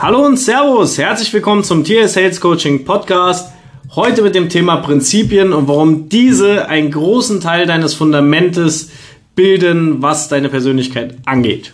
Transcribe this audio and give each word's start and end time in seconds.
Hallo 0.00 0.24
und 0.24 0.36
Servus, 0.36 0.96
herzlich 0.96 1.32
willkommen 1.32 1.64
zum 1.64 1.82
Tier 1.82 2.06
Sales 2.06 2.40
Coaching 2.40 2.84
Podcast. 2.84 3.52
Heute 3.96 4.22
mit 4.22 4.36
dem 4.36 4.48
Thema 4.48 4.76
Prinzipien 4.76 5.52
und 5.52 5.66
warum 5.66 6.08
diese 6.08 6.68
einen 6.68 6.92
großen 6.92 7.40
Teil 7.40 7.66
deines 7.66 7.94
Fundamentes 7.94 8.92
bilden, 9.34 10.00
was 10.00 10.28
deine 10.28 10.50
Persönlichkeit 10.50 11.16
angeht. 11.24 11.72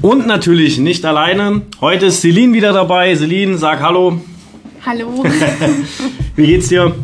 Und 0.00 0.26
natürlich 0.26 0.78
nicht 0.78 1.04
alleine. 1.04 1.60
Heute 1.82 2.06
ist 2.06 2.22
Celine 2.22 2.54
wieder 2.54 2.72
dabei. 2.72 3.14
Celine, 3.14 3.58
sag 3.58 3.82
Hallo. 3.82 4.22
Hallo. 4.86 5.24
Wie 6.36 6.46
geht's 6.46 6.68
dir? 6.68 6.94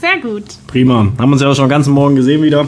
Sehr 0.00 0.18
gut. 0.22 0.44
Prima. 0.66 1.12
Haben 1.18 1.32
uns 1.32 1.42
ja 1.42 1.50
auch 1.50 1.54
schon 1.54 1.66
den 1.66 1.70
ganzen 1.70 1.92
Morgen 1.92 2.16
gesehen 2.16 2.42
wieder. 2.42 2.66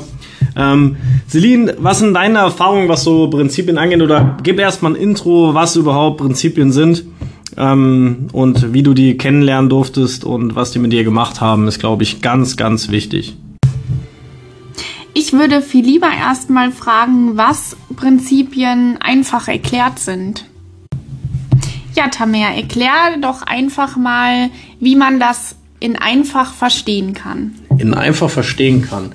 Ähm, 0.57 0.97
Celine, 1.29 1.77
was 1.79 2.01
sind 2.01 2.15
deine 2.15 2.39
Erfahrungen, 2.39 2.89
was 2.89 3.05
so 3.05 3.29
Prinzipien 3.29 3.79
angeht? 3.79 4.03
Oder 4.03 4.37
gib 4.43 4.59
erstmal 4.59 4.93
ein 4.93 4.97
Intro, 4.97 5.55
was 5.55 5.77
überhaupt 5.77 6.19
Prinzipien 6.19 6.73
sind 6.73 7.05
ähm, 7.57 8.29
und 8.33 8.73
wie 8.73 8.83
du 8.83 8.95
die 8.95 9.17
kennenlernen 9.17 9.69
durftest 9.69 10.25
und 10.25 10.55
was 10.55 10.71
die 10.71 10.79
mit 10.79 10.93
dir 10.93 11.05
gemacht 11.05 11.41
haben, 11.41 11.69
ist, 11.69 11.79
glaube 11.79 12.03
ich, 12.03 12.23
ganz, 12.23 12.57
ganz 12.57 12.89
wichtig. 12.89 13.37
Ich 15.15 15.33
würde 15.33 15.63
viel 15.63 15.85
lieber 15.85 16.11
erstmal 16.11 16.71
fragen, 16.71 17.37
was 17.37 17.77
Prinzipien 17.97 18.99
einfach 19.01 19.49
erklärt 19.49 19.99
sind. 19.99 20.45
Ja, 21.97 22.07
Tamer, 22.07 22.55
erklär 22.55 23.17
doch 23.21 23.43
einfach 23.43 23.97
mal, 23.97 24.51
wie 24.79 24.95
man 24.95 25.19
das 25.19 25.57
in 25.81 25.97
einfach 25.97 26.55
verstehen 26.55 27.15
kann. 27.15 27.57
In 27.79 27.95
einfach 27.95 28.31
verstehen 28.31 28.83
kann. 28.83 29.13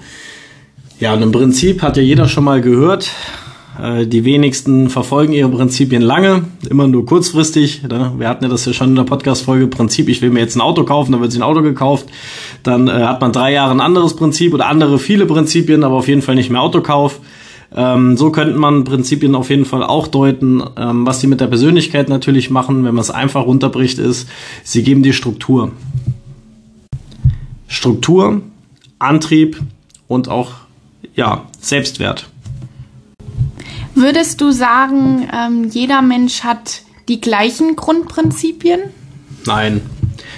Ja, 1.00 1.14
und 1.14 1.22
im 1.22 1.32
Prinzip 1.32 1.82
hat 1.82 1.98
ja 1.98 2.04
jeder 2.04 2.28
schon 2.28 2.44
mal 2.44 2.62
gehört, 2.62 3.12
äh, 3.82 4.06
die 4.06 4.24
wenigsten 4.24 4.90
verfolgen 4.90 5.34
ihre 5.34 5.50
Prinzipien 5.50 6.02
lange, 6.02 6.44
immer 6.70 6.88
nur 6.88 7.06
kurzfristig. 7.06 7.84
Ne? 7.84 8.14
Wir 8.18 8.30
hatten 8.30 8.44
ja 8.44 8.50
das 8.50 8.66
ja 8.66 8.74
schon 8.74 8.90
in 8.90 8.96
der 8.96 9.04
Podcast-Folge. 9.04 9.68
Prinzip, 9.68 10.10
ich 10.10 10.22
will 10.22 10.30
mir 10.30 10.40
jetzt 10.40 10.56
ein 10.56 10.62
Auto 10.62 10.84
kaufen, 10.84 11.12
dann 11.12 11.22
wird 11.22 11.32
sich 11.32 11.42
ein 11.42 11.48
Auto 11.48 11.62
gekauft. 11.62 12.08
Dann 12.62 12.88
äh, 12.88 12.92
hat 12.92 13.22
man 13.22 13.32
drei 13.32 13.52
Jahre 13.52 13.72
ein 13.72 13.82
anderes 13.82 14.16
Prinzip 14.16 14.54
oder 14.54 14.68
andere 14.68 15.00
viele 15.00 15.26
Prinzipien, 15.26 15.84
aber 15.84 15.96
auf 15.96 16.08
jeden 16.08 16.22
Fall 16.22 16.36
nicht 16.36 16.52
mehr 16.52 16.62
Autokauf. 16.62 17.20
Ähm, 17.76 18.16
so 18.18 18.32
könnte 18.32 18.58
man 18.58 18.84
Prinzipien 18.84 19.34
auf 19.34 19.50
jeden 19.50 19.66
Fall 19.66 19.84
auch 19.84 20.08
deuten. 20.08 20.62
Ähm, 20.78 21.08
was 21.08 21.22
sie 21.22 21.28
mit 21.28 21.42
der 21.42 21.48
Persönlichkeit 21.48 22.10
natürlich 22.10 22.52
machen, 22.52 22.86
wenn 22.86 22.94
man 22.94 23.02
es 23.02 23.10
einfach 23.10 23.46
runterbricht, 23.46 23.98
ist, 23.98 24.30
sie 24.64 24.84
geben 24.84 25.02
die 25.02 25.14
Struktur. 25.14 25.72
Struktur, 27.68 28.42
Antrieb 29.00 29.60
und 30.08 30.30
auch 30.30 30.52
ja, 31.16 31.46
Selbstwert. 31.60 32.30
Würdest 33.96 34.42
du 34.42 34.52
sagen, 34.52 35.30
ähm, 35.32 35.70
jeder 35.70 36.02
Mensch 36.02 36.44
hat 36.44 36.82
die 37.08 37.22
gleichen 37.22 37.76
Grundprinzipien? 37.76 38.82
Nein. 39.46 39.82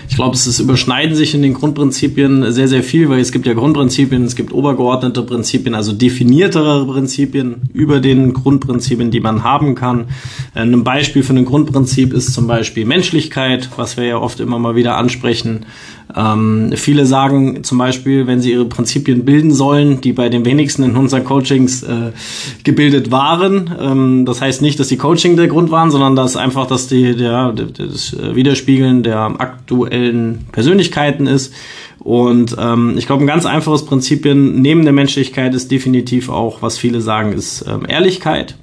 Ich 0.09 0.15
glaube, 0.15 0.35
es 0.35 0.47
ist, 0.47 0.59
überschneiden 0.59 1.15
sich 1.15 1.33
in 1.33 1.41
den 1.41 1.53
Grundprinzipien 1.53 2.51
sehr, 2.51 2.67
sehr 2.67 2.83
viel, 2.83 3.09
weil 3.09 3.19
es 3.19 3.31
gibt 3.31 3.45
ja 3.45 3.53
Grundprinzipien, 3.53 4.23
es 4.23 4.35
gibt 4.35 4.53
obergeordnete 4.53 5.23
Prinzipien, 5.23 5.75
also 5.75 5.93
definiertere 5.93 6.85
Prinzipien 6.85 7.61
über 7.73 7.99
den 7.99 8.33
Grundprinzipien, 8.33 9.11
die 9.11 9.19
man 9.19 9.43
haben 9.43 9.75
kann. 9.75 10.05
Ein 10.53 10.83
Beispiel 10.83 11.23
für 11.23 11.33
ein 11.33 11.45
Grundprinzip 11.45 12.13
ist 12.13 12.33
zum 12.33 12.47
Beispiel 12.47 12.85
Menschlichkeit, 12.85 13.69
was 13.77 13.97
wir 13.97 14.05
ja 14.05 14.17
oft 14.17 14.39
immer 14.39 14.59
mal 14.59 14.75
wieder 14.75 14.97
ansprechen. 14.97 15.65
Ähm, 16.15 16.71
viele 16.75 17.05
sagen 17.05 17.63
zum 17.63 17.77
Beispiel, 17.77 18.27
wenn 18.27 18.39
sie 18.39 18.51
ihre 18.51 18.65
Prinzipien 18.65 19.25
bilden 19.25 19.51
sollen, 19.51 20.01
die 20.01 20.13
bei 20.13 20.29
den 20.29 20.45
wenigsten 20.45 20.83
in 20.83 20.95
unseren 20.95 21.23
Coachings 21.23 21.83
äh, 21.83 22.11
gebildet 22.63 23.11
waren. 23.11 23.71
Ähm, 23.79 24.25
das 24.25 24.39
heißt 24.39 24.61
nicht, 24.61 24.79
dass 24.79 24.87
die 24.87 24.97
Coaching 24.97 25.35
der 25.35 25.47
Grund 25.47 25.71
waren, 25.71 25.91
sondern 25.91 26.15
dass 26.15 26.37
einfach, 26.37 26.67
dass 26.67 26.87
die 26.87 27.15
der, 27.15 27.53
das 27.53 28.15
Widerspiegeln 28.33 29.03
der 29.03 29.35
aktuellen 29.39 29.94
Persönlichkeiten 30.51 31.27
ist. 31.27 31.53
Und 31.99 32.55
ähm, 32.59 32.95
ich 32.97 33.07
glaube, 33.07 33.23
ein 33.23 33.27
ganz 33.27 33.45
einfaches 33.45 33.85
Prinzipien 33.85 34.61
neben 34.61 34.83
der 34.83 34.94
Menschlichkeit 34.94 35.53
ist 35.56 35.72
definitiv 35.72 36.29
auch, 36.29 36.61
was 36.61 36.78
viele 36.78 37.01
sagen, 37.01 37.33
ist 37.33 37.66
ähm, 37.67 37.85
Ehrlichkeit. 37.88 38.56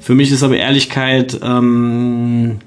Für 0.00 0.14
mich 0.14 0.32
ist 0.32 0.42
aber 0.42 0.56
Ehrlichkeit 0.56 1.38
ähm, 1.42 2.58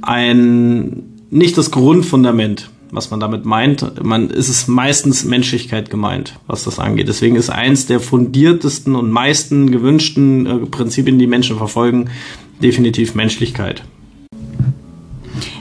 ein 0.00 1.02
nicht 1.30 1.58
das 1.58 1.70
Grundfundament 1.70 2.70
was 2.90 3.10
man 3.10 3.20
damit 3.20 3.44
meint. 3.44 4.02
Man 4.02 4.30
ist 4.30 4.48
es 4.48 4.68
meistens 4.68 5.24
Menschlichkeit 5.24 5.90
gemeint, 5.90 6.38
was 6.46 6.64
das 6.64 6.78
angeht. 6.78 7.08
Deswegen 7.08 7.36
ist 7.36 7.50
eins 7.50 7.86
der 7.86 8.00
fundiertesten 8.00 8.94
und 8.94 9.10
meisten 9.10 9.70
gewünschten 9.70 10.46
äh, 10.46 10.66
Prinzipien, 10.66 11.18
die 11.18 11.26
Menschen 11.26 11.56
verfolgen, 11.56 12.10
definitiv 12.62 13.14
Menschlichkeit. 13.14 13.82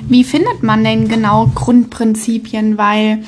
Wie 0.07 0.23
findet 0.23 0.61
man 0.61 0.83
denn 0.83 1.07
genau 1.07 1.47
Grundprinzipien? 1.53 2.77
Weil 2.77 3.23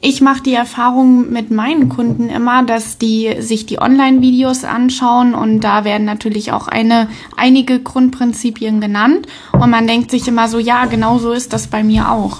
ich 0.00 0.20
mache 0.20 0.42
die 0.42 0.54
Erfahrung 0.54 1.30
mit 1.32 1.50
meinen 1.50 1.88
Kunden 1.88 2.28
immer, 2.28 2.62
dass 2.62 2.98
die 2.98 3.36
sich 3.40 3.66
die 3.66 3.80
Online-Videos 3.80 4.62
anschauen 4.64 5.34
und 5.34 5.60
da 5.60 5.84
werden 5.84 6.04
natürlich 6.04 6.52
auch 6.52 6.68
eine, 6.68 7.08
einige 7.36 7.80
Grundprinzipien 7.80 8.80
genannt 8.80 9.26
und 9.52 9.70
man 9.70 9.88
denkt 9.88 10.12
sich 10.12 10.28
immer 10.28 10.48
so, 10.48 10.60
ja, 10.60 10.84
genau 10.84 11.18
so 11.18 11.32
ist 11.32 11.52
das 11.52 11.66
bei 11.66 11.82
mir 11.82 12.12
auch. 12.12 12.38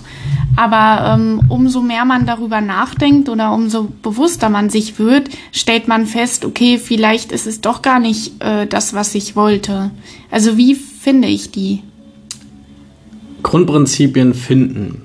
Aber 0.54 1.14
ähm, 1.14 1.42
umso 1.48 1.80
mehr 1.80 2.04
man 2.04 2.26
darüber 2.26 2.60
nachdenkt 2.60 3.28
oder 3.28 3.52
umso 3.52 3.88
bewusster 4.02 4.50
man 4.50 4.70
sich 4.70 4.98
wird, 4.98 5.28
stellt 5.52 5.88
man 5.88 6.06
fest, 6.06 6.44
okay, 6.44 6.78
vielleicht 6.78 7.32
ist 7.32 7.46
es 7.46 7.60
doch 7.60 7.82
gar 7.82 8.00
nicht 8.00 8.42
äh, 8.42 8.66
das, 8.66 8.92
was 8.92 9.14
ich 9.14 9.34
wollte. 9.34 9.90
Also 10.30 10.56
wie 10.56 10.74
finde 10.74 11.28
ich 11.28 11.50
die? 11.50 11.82
Grundprinzipien 13.42 14.34
finden. 14.34 15.02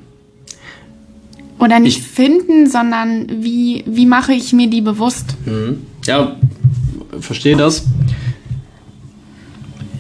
Oder 1.59 1.79
nicht 1.79 1.99
ich, 1.99 2.03
finden, 2.03 2.69
sondern 2.69 3.27
wie, 3.43 3.83
wie 3.87 4.05
mache 4.05 4.33
ich 4.33 4.53
mir 4.53 4.69
die 4.69 4.81
bewusst? 4.81 5.35
Mhm. 5.45 5.83
Ja, 6.05 6.35
verstehe 7.19 7.55
das 7.55 7.85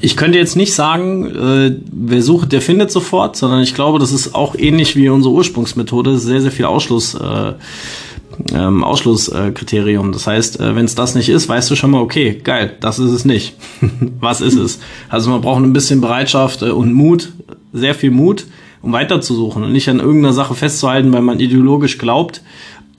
ich 0.03 0.17
könnte 0.17 0.37
jetzt 0.37 0.57
nicht 0.57 0.73
sagen, 0.73 1.33
äh, 1.33 1.77
wer 1.89 2.21
sucht, 2.21 2.51
der 2.51 2.61
findet 2.61 2.91
sofort, 2.91 3.37
sondern 3.37 3.63
ich 3.63 3.73
glaube, 3.73 3.99
das 3.99 4.11
ist 4.11 4.35
auch 4.35 4.53
ähnlich 4.53 4.97
wie 4.97 5.07
unsere 5.07 5.33
Ursprungsmethode, 5.33 6.17
sehr, 6.17 6.41
sehr 6.41 6.51
viel 6.51 6.65
Ausschluss. 6.65 7.15
Äh, 7.15 7.53
ähm, 8.53 8.83
Ausschlusskriterium. 8.83 10.11
Das 10.11 10.25
heißt, 10.25 10.59
äh, 10.59 10.75
wenn 10.75 10.85
es 10.85 10.95
das 10.95 11.13
nicht 11.13 11.29
ist, 11.29 11.47
weißt 11.47 11.69
du 11.69 11.75
schon 11.75 11.91
mal, 11.91 12.01
okay, 12.01 12.41
geil, 12.43 12.75
das 12.79 12.97
ist 12.97 13.11
es 13.11 13.25
nicht. 13.25 13.55
Was 14.19 14.41
ist 14.41 14.57
es? 14.57 14.79
Also 15.07 15.29
man 15.29 15.41
braucht 15.41 15.63
ein 15.63 15.71
bisschen 15.71 16.01
Bereitschaft 16.01 16.63
äh, 16.63 16.71
und 16.71 16.93
Mut, 16.93 17.31
sehr 17.73 17.95
viel 17.95 18.11
Mut, 18.11 18.45
um 18.81 18.93
weiterzusuchen 18.93 19.63
und 19.63 19.71
nicht 19.71 19.89
an 19.89 19.99
irgendeiner 19.99 20.33
Sache 20.33 20.55
festzuhalten, 20.55 21.11
weil 21.11 21.21
man 21.21 21.39
ideologisch 21.39 21.97
glaubt, 21.97 22.41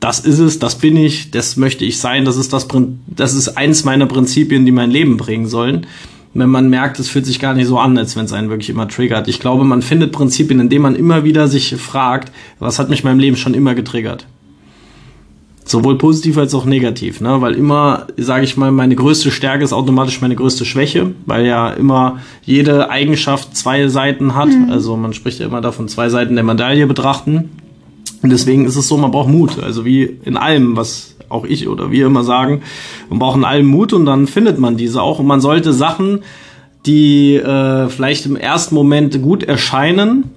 das 0.00 0.20
ist 0.20 0.38
es, 0.38 0.58
das 0.58 0.76
bin 0.76 0.96
ich, 0.96 1.30
das 1.30 1.56
möchte 1.56 1.84
ich 1.84 1.98
sein, 1.98 2.24
das 2.26 2.36
ist 2.36 2.52
das, 2.52 2.68
das 3.06 3.34
ist 3.34 3.56
eins 3.56 3.84
meiner 3.84 4.06
Prinzipien, 4.06 4.66
die 4.66 4.72
mein 4.72 4.90
Leben 4.90 5.16
bringen 5.16 5.46
sollen 5.46 5.86
wenn 6.34 6.50
man 6.50 6.68
merkt, 6.68 6.98
es 6.98 7.08
fühlt 7.08 7.26
sich 7.26 7.38
gar 7.38 7.54
nicht 7.54 7.68
so 7.68 7.78
an, 7.78 7.96
als 7.96 8.16
wenn 8.16 8.24
es 8.24 8.32
einen 8.32 8.50
wirklich 8.50 8.70
immer 8.70 8.88
triggert. 8.88 9.28
Ich 9.28 9.40
glaube, 9.40 9.64
man 9.64 9.82
findet 9.82 10.12
Prinzipien, 10.12 10.60
indem 10.60 10.82
man 10.82 10.96
immer 10.96 11.24
wieder 11.24 11.48
sich 11.48 11.74
fragt, 11.76 12.32
was 12.58 12.78
hat 12.78 12.90
mich 12.90 13.00
in 13.00 13.08
meinem 13.08 13.20
Leben 13.20 13.36
schon 13.36 13.54
immer 13.54 13.74
getriggert? 13.74 14.26
Sowohl 15.74 15.98
positiv 15.98 16.38
als 16.38 16.54
auch 16.54 16.66
negativ, 16.66 17.20
ne? 17.20 17.40
Weil 17.40 17.54
immer, 17.54 18.06
sage 18.16 18.44
ich 18.44 18.56
mal, 18.56 18.70
meine 18.70 18.94
größte 18.94 19.32
Stärke 19.32 19.64
ist 19.64 19.72
automatisch 19.72 20.20
meine 20.20 20.36
größte 20.36 20.64
Schwäche, 20.64 21.10
weil 21.26 21.46
ja 21.46 21.70
immer 21.70 22.20
jede 22.44 22.90
Eigenschaft 22.90 23.56
zwei 23.56 23.88
Seiten 23.88 24.36
hat. 24.36 24.50
Mhm. 24.50 24.70
Also 24.70 24.96
man 24.96 25.12
spricht 25.14 25.40
ja 25.40 25.46
immer 25.46 25.60
davon, 25.60 25.88
zwei 25.88 26.10
Seiten 26.10 26.36
der 26.36 26.44
Medaille 26.44 26.86
betrachten. 26.86 27.50
Und 28.22 28.30
deswegen 28.30 28.66
ist 28.66 28.76
es 28.76 28.86
so, 28.86 28.96
man 28.96 29.10
braucht 29.10 29.28
Mut. 29.28 29.60
Also 29.60 29.84
wie 29.84 30.04
in 30.24 30.36
allem, 30.36 30.76
was 30.76 31.16
auch 31.28 31.44
ich 31.44 31.66
oder 31.66 31.90
wir 31.90 32.06
immer 32.06 32.22
sagen, 32.22 32.62
man 33.10 33.18
braucht 33.18 33.36
in 33.36 33.44
allem 33.44 33.66
Mut 33.66 33.92
und 33.92 34.06
dann 34.06 34.28
findet 34.28 34.60
man 34.60 34.76
diese 34.76 35.02
auch. 35.02 35.18
Und 35.18 35.26
man 35.26 35.40
sollte 35.40 35.72
Sachen, 35.72 36.20
die 36.86 37.34
äh, 37.34 37.88
vielleicht 37.88 38.26
im 38.26 38.36
ersten 38.36 38.76
Moment 38.76 39.20
gut 39.20 39.42
erscheinen, 39.42 40.30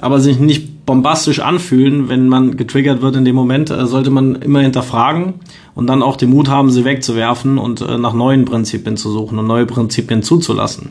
aber 0.00 0.18
sich 0.18 0.40
nicht 0.40 0.75
bombastisch 0.86 1.40
anfühlen, 1.40 2.08
wenn 2.08 2.28
man 2.28 2.56
getriggert 2.56 3.02
wird 3.02 3.16
in 3.16 3.24
dem 3.24 3.34
Moment, 3.34 3.70
äh, 3.70 3.86
sollte 3.86 4.10
man 4.10 4.36
immer 4.36 4.60
hinterfragen 4.60 5.34
und 5.74 5.88
dann 5.88 6.02
auch 6.02 6.16
den 6.16 6.30
Mut 6.30 6.48
haben, 6.48 6.70
sie 6.70 6.84
wegzuwerfen 6.84 7.58
und 7.58 7.80
äh, 7.80 7.98
nach 7.98 8.14
neuen 8.14 8.44
Prinzipien 8.44 8.96
zu 8.96 9.10
suchen 9.10 9.38
und 9.38 9.46
neue 9.46 9.66
Prinzipien 9.66 10.22
zuzulassen. 10.22 10.90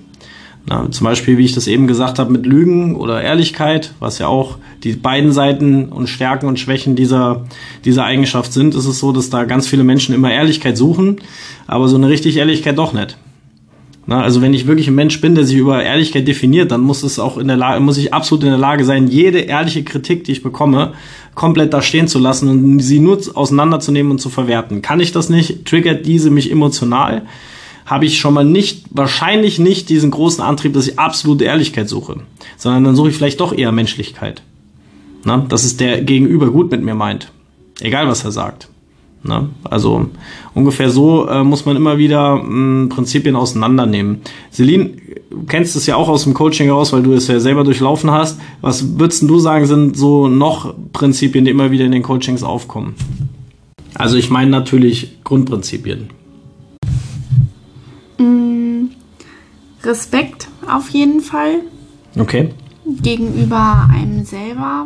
Na, 0.68 0.89
zum 0.89 1.06
Beispiel, 1.06 1.38
wie 1.38 1.45
ich 1.45 1.53
das 1.53 1.68
eben 1.68 1.86
gesagt 1.86 2.18
habe, 2.18 2.31
mit 2.31 2.45
Lügen 2.45 2.95
oder 2.95 3.21
Ehrlichkeit, 3.21 3.94
was 4.00 4.18
ja 4.18 4.27
auch 4.27 4.57
die 4.83 4.94
beiden 4.94 5.31
Seiten 5.31 5.89
und 5.89 6.07
Stärken 6.07 6.47
und 6.47 6.59
Schwächen 6.59 6.95
dieser, 6.95 7.45
dieser 7.86 8.03
Eigenschaft 8.03 8.51
sind, 8.51 8.74
ist 8.74 8.88
es 8.88 9.00
so, 9.00 9.12
dass 9.12 9.30
da 9.30 9.44
ganz 9.44 9.68
viele 9.68 9.83
Menschen 9.83 10.15
immer 10.15 10.31
Ehrlichkeit 10.31 10.75
suchen, 10.75 11.18
aber 11.68 11.88
so 11.88 11.97
eine 11.97 12.09
richtig 12.09 12.38
Ehrlichkeit 12.38 12.80
doch 12.80 12.94
nicht. 12.94 13.15
Na, 14.07 14.22
also 14.22 14.42
wenn 14.42 14.54
ich 14.54 14.68
wirklich 14.68 14.88
ein 14.88 14.96
Mensch 14.96 15.19
bin, 15.19 15.34
der 15.34 15.46
sich 15.46 15.57
über 15.57 15.84
Ehrlichkeit 15.84 16.28
definiert, 16.28 16.72
dann 16.72 16.81
muss 16.81 17.02
es 17.02 17.18
auch 17.18 17.38
in 17.38 17.48
der 17.48 17.57
Lage, 17.57 17.80
muss 17.80 17.98
ich 17.98 18.13
absolut 18.13 18.44
in 18.44 18.52
der 18.52 18.60
Lage 18.60 18.86
sein, 18.86 19.07
jede 19.07 19.40
ehrliche 19.40 19.84
Kritik, 19.84 20.24
die 20.24 20.31
ich 20.31 20.44
bekomme, 20.44 20.94
komplett 21.34 21.74
da 21.74 21.81
stehen 21.81 22.07
zu 22.07 22.19
lassen 22.19 22.48
und 22.50 22.80
sie 22.80 23.00
nur 23.00 23.19
auseinanderzunehmen 23.34 24.12
und 24.12 24.19
zu 24.19 24.30
verwerten. 24.30 24.84
Kann 24.84 25.00
ich 25.00 25.12
das 25.12 25.30
nicht, 25.30 25.66
triggert 25.66 26.06
diese 26.06 26.30
mich 26.30 26.52
emotional 26.52 27.24
habe 27.86 28.06
ich 28.06 28.19
schon 28.19 28.34
mal 28.34 28.44
nicht, 28.44 28.86
wahrscheinlich 28.90 29.60
nicht 29.60 29.90
diesen 29.90 30.12
großen 30.12 30.44
Antrieb, 30.44 30.74
dass 30.74 30.88
ich 30.88 31.00
absolute 31.00 31.46
Ehrlichkeit 31.46 31.88
suche, 31.88 32.18
sondern 32.57 32.84
dann 32.84 32.96
suche 32.96 33.10
ich 33.10 33.16
vielleicht 33.16 33.40
doch 33.40 33.54
eher 33.54 33.72
Menschlichkeit. 33.72 34.42
Na, 35.24 35.38
dass 35.38 35.63
es 35.63 35.78
der 35.78 36.02
Gegenüber 36.02 36.52
gut 36.52 36.72
mit 36.72 36.84
mir 36.84 36.96
meint. 36.96 37.31
Egal, 37.80 38.07
was 38.07 38.24
er 38.24 38.31
sagt. 38.31 38.69
Na, 39.27 39.50
also 39.63 40.06
ungefähr 40.54 40.92
so 40.92 41.27
äh, 41.27 41.44
muss 41.44 41.66
man 41.66 41.75
immer 41.75 41.98
wieder 41.98 42.36
mh, 42.36 42.94
Prinzipien 42.94 43.36
auseinandernehmen. 43.36 44.22
Celine, 44.51 44.92
du 45.31 45.45
kennst 45.48 45.75
es 45.75 45.88
ja 45.88 45.95
auch 45.95 46.10
aus 46.10 46.25
dem 46.25 46.36
Coaching 46.36 46.68
heraus, 46.68 46.94
weil 46.94 47.01
du 47.01 47.13
es 47.13 47.27
ja 47.27 47.39
selber 47.39 47.63
durchlaufen 47.63 48.12
hast. 48.12 48.39
Was 48.62 49.00
würdest 49.00 49.24
du 49.24 49.39
sagen, 49.39 49.66
sind 49.66 49.98
so 49.98 50.27
noch 50.27 50.75
Prinzipien, 50.94 51.44
die 51.44 51.50
immer 51.50 51.72
wieder 51.72 51.86
in 51.86 51.92
den 51.92 52.04
Coachings 52.04 52.44
aufkommen? 52.44 52.94
Also 53.95 54.16
ich 54.16 54.30
meine 54.30 54.51
natürlich 54.51 55.24
Grundprinzipien. 55.24 56.10
Mm, 58.19 58.89
Respekt 59.83 60.50
auf 60.71 60.89
jeden 60.89 61.21
Fall. 61.21 61.62
Okay. 62.16 62.50
Gegenüber 63.01 63.89
einem 63.92 64.24
selber 64.24 64.86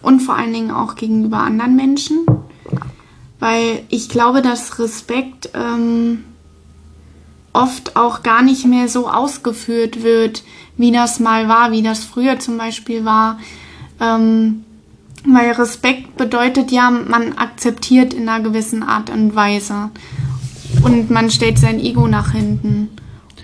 und 0.00 0.20
vor 0.20 0.36
allen 0.36 0.54
Dingen 0.54 0.70
auch 0.70 0.94
gegenüber 0.94 1.40
anderen 1.40 1.76
Menschen. 1.76 2.24
Weil 3.40 3.82
ich 3.88 4.08
glaube, 4.08 4.42
dass 4.42 4.78
Respekt 4.78 5.50
ähm, 5.54 6.24
oft 7.52 7.96
auch 7.96 8.22
gar 8.22 8.42
nicht 8.42 8.66
mehr 8.66 8.88
so 8.88 9.08
ausgeführt 9.08 10.02
wird, 10.02 10.42
wie 10.76 10.92
das 10.92 11.20
mal 11.20 11.48
war, 11.48 11.72
wie 11.72 11.82
das 11.82 12.04
früher 12.04 12.38
zum 12.38 12.58
Beispiel 12.58 13.04
war. 13.04 13.38
Ähm, 14.00 14.64
weil 15.26 15.52
Respekt 15.52 16.16
bedeutet 16.16 16.70
ja, 16.70 16.90
man 16.90 17.38
akzeptiert 17.38 18.12
in 18.12 18.28
einer 18.28 18.42
gewissen 18.44 18.82
Art 18.82 19.08
und 19.08 19.34
Weise. 19.34 19.90
Und 20.82 21.10
man 21.10 21.30
stellt 21.30 21.58
sein 21.58 21.80
Ego 21.80 22.08
nach 22.08 22.32
hinten. 22.32 22.90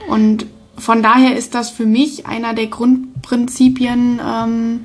Und 0.08 0.46
von 0.76 1.02
daher 1.02 1.36
ist 1.36 1.54
das 1.54 1.70
für 1.70 1.86
mich 1.86 2.26
einer 2.26 2.52
der 2.52 2.66
Grundprinzipien. 2.66 4.20
Ähm, 4.22 4.80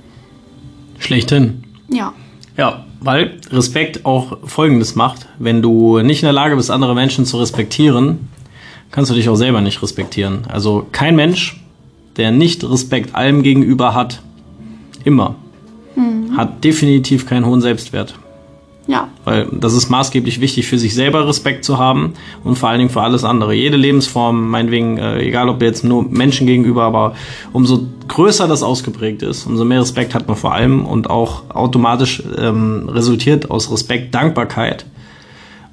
Schlechthin. 1.00 1.64
Ja. 1.90 2.14
Ja, 2.56 2.86
weil 3.06 3.38
Respekt 3.52 4.04
auch 4.04 4.38
Folgendes 4.46 4.96
macht. 4.96 5.28
Wenn 5.38 5.62
du 5.62 6.00
nicht 6.00 6.24
in 6.24 6.26
der 6.26 6.34
Lage 6.34 6.56
bist, 6.56 6.72
andere 6.72 6.96
Menschen 6.96 7.26
zu 7.26 7.38
respektieren, 7.38 8.28
kannst 8.90 9.12
du 9.12 9.16
dich 9.16 9.30
auch 9.30 9.36
selber 9.36 9.62
nicht 9.62 9.82
respektieren. 9.84 10.40
Also 10.48 10.88
kein 10.92 11.16
Mensch, 11.16 11.62
der 12.18 12.32
nicht 12.32 12.64
Respekt 12.64 13.14
allem 13.14 13.44
gegenüber 13.44 13.94
hat, 13.94 14.22
immer, 15.04 15.36
mhm. 15.96 16.36
hat 16.36 16.64
definitiv 16.64 17.28
keinen 17.28 17.46
hohen 17.46 17.62
Selbstwert. 17.62 18.16
Ja. 18.88 19.10
Weil 19.24 19.48
das 19.52 19.74
ist 19.74 19.90
maßgeblich 19.90 20.42
wichtig 20.42 20.68
für 20.68 20.78
sich 20.78 20.94
selber 20.94 21.28
Respekt 21.28 21.66
zu 21.66 21.80
haben 21.80 22.14
und 22.44 22.58
vor 22.58 22.70
allen 22.70 22.78
Dingen 22.78 22.92
für 22.92 23.02
alles 23.02 23.24
andere. 23.24 23.56
Jede 23.56 23.78
Lebensform, 23.78 24.50
meinetwegen, 24.50 24.98
äh, 24.98 25.22
egal 25.22 25.50
ob 25.50 25.62
jetzt 25.62 25.84
nur 25.84 26.04
Menschen 26.04 26.46
gegenüber, 26.46 26.84
aber 26.84 27.16
umso 27.52 27.88
größer 28.08 28.48
das 28.48 28.62
ausgeprägt 28.62 29.24
ist, 29.24 29.48
umso 29.48 29.66
mehr 29.66 29.82
Respekt 29.82 30.14
hat 30.14 30.28
man 30.28 30.38
vor 30.38 30.54
allem 30.54 30.86
und 30.86 31.10
auch 31.10 31.50
automatisch 31.50 32.22
ähm, 32.38 32.88
resultiert 32.88 33.50
aus 33.50 33.72
Respekt 33.72 34.14
Dankbarkeit. 34.14 34.86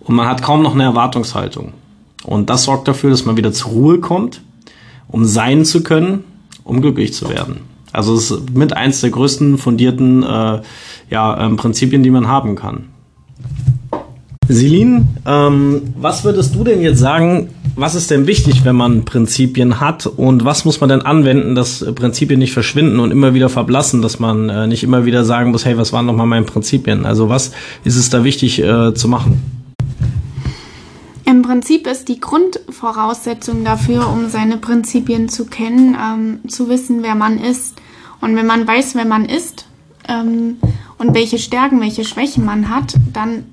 Und 0.00 0.14
man 0.14 0.26
hat 0.26 0.42
kaum 0.42 0.62
noch 0.62 0.74
eine 0.74 0.84
Erwartungshaltung. 0.84 1.74
Und 2.24 2.48
das 2.48 2.64
sorgt 2.64 2.88
dafür, 2.88 3.10
dass 3.10 3.24
man 3.24 3.36
wieder 3.36 3.52
zur 3.52 3.72
Ruhe 3.72 3.98
kommt, 3.98 4.40
um 5.08 5.24
sein 5.24 5.64
zu 5.64 5.82
können, 5.82 6.24
um 6.64 6.80
glücklich 6.80 7.12
zu 7.12 7.28
werden. 7.28 7.60
Also 7.92 8.14
es 8.14 8.30
ist 8.30 8.54
mit 8.54 8.72
eins 8.72 9.02
der 9.02 9.10
größten 9.10 9.58
fundierten 9.58 10.22
äh, 10.22 10.62
ja, 11.10 11.44
ähm, 11.44 11.56
Prinzipien, 11.56 12.02
die 12.02 12.10
man 12.10 12.26
haben 12.26 12.56
kann. 12.56 12.88
Silin, 14.54 15.08
ähm, 15.26 15.94
was 15.96 16.24
würdest 16.24 16.54
du 16.54 16.64
denn 16.64 16.80
jetzt 16.80 16.98
sagen, 16.98 17.48
was 17.74 17.94
ist 17.94 18.10
denn 18.10 18.26
wichtig, 18.26 18.64
wenn 18.64 18.76
man 18.76 19.04
Prinzipien 19.04 19.80
hat 19.80 20.06
und 20.06 20.44
was 20.44 20.64
muss 20.64 20.80
man 20.80 20.90
denn 20.90 21.02
anwenden, 21.02 21.54
dass 21.54 21.84
Prinzipien 21.94 22.38
nicht 22.38 22.52
verschwinden 22.52 23.00
und 23.00 23.10
immer 23.10 23.34
wieder 23.34 23.48
verblassen, 23.48 24.02
dass 24.02 24.18
man 24.18 24.48
äh, 24.48 24.66
nicht 24.66 24.82
immer 24.82 25.04
wieder 25.04 25.24
sagen 25.24 25.50
muss, 25.50 25.64
hey, 25.64 25.78
was 25.78 25.92
waren 25.92 26.06
nochmal 26.06 26.26
meine 26.26 26.44
Prinzipien? 26.44 27.06
Also 27.06 27.28
was 27.28 27.52
ist 27.84 27.96
es 27.96 28.10
da 28.10 28.24
wichtig 28.24 28.62
äh, 28.62 28.94
zu 28.94 29.08
machen? 29.08 29.40
Im 31.24 31.42
Prinzip 31.42 31.86
ist 31.86 32.08
die 32.08 32.20
Grundvoraussetzung 32.20 33.64
dafür, 33.64 34.08
um 34.08 34.28
seine 34.28 34.58
Prinzipien 34.58 35.28
zu 35.28 35.46
kennen, 35.46 35.96
ähm, 35.98 36.48
zu 36.48 36.68
wissen, 36.68 37.02
wer 37.02 37.14
man 37.14 37.38
ist. 37.38 37.80
Und 38.20 38.36
wenn 38.36 38.46
man 38.46 38.66
weiß, 38.66 38.94
wer 38.94 39.06
man 39.06 39.24
ist 39.24 39.66
ähm, 40.08 40.56
und 40.98 41.14
welche 41.14 41.38
Stärken, 41.38 41.80
welche 41.80 42.04
Schwächen 42.04 42.44
man 42.44 42.68
hat, 42.68 42.94
dann 43.12 43.44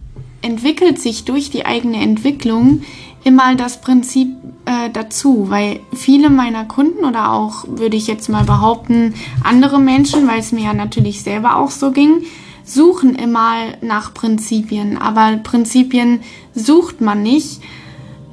entwickelt 0.42 1.00
sich 1.00 1.26
durch 1.26 1.50
die 1.50 1.66
eigene 1.66 2.02
Entwicklung 2.02 2.84
immer 3.24 3.56
das 3.56 3.82
Prinzip 3.82 4.30
äh, 4.66 4.90
dazu, 4.92 5.50
weil 5.50 5.82
viele 5.94 6.30
meiner 6.30 6.66
Kunden 6.66 7.04
oder 7.04 7.32
auch, 7.34 7.66
würde 7.68 7.98
ich 7.98 8.08
jetzt 8.08 8.30
mal 8.30 8.46
behaupten, 8.46 9.14
andere 9.44 9.80
Menschen, 9.80 10.28
weil 10.28 10.40
es 10.40 10.52
mir 10.52 10.66
ja 10.66 10.74
natürlich 10.74 11.22
selber 11.22 11.58
auch 11.58 11.72
so 11.72 11.92
ging, 11.92 12.24
suchen 12.64 13.16
immer 13.16 13.56
nach 13.82 14.14
Prinzipien. 14.14 14.98
Aber 14.98 15.38
Prinzipien 15.38 16.22
sucht 16.54 17.02
man 17.02 17.24
nicht, 17.24 17.62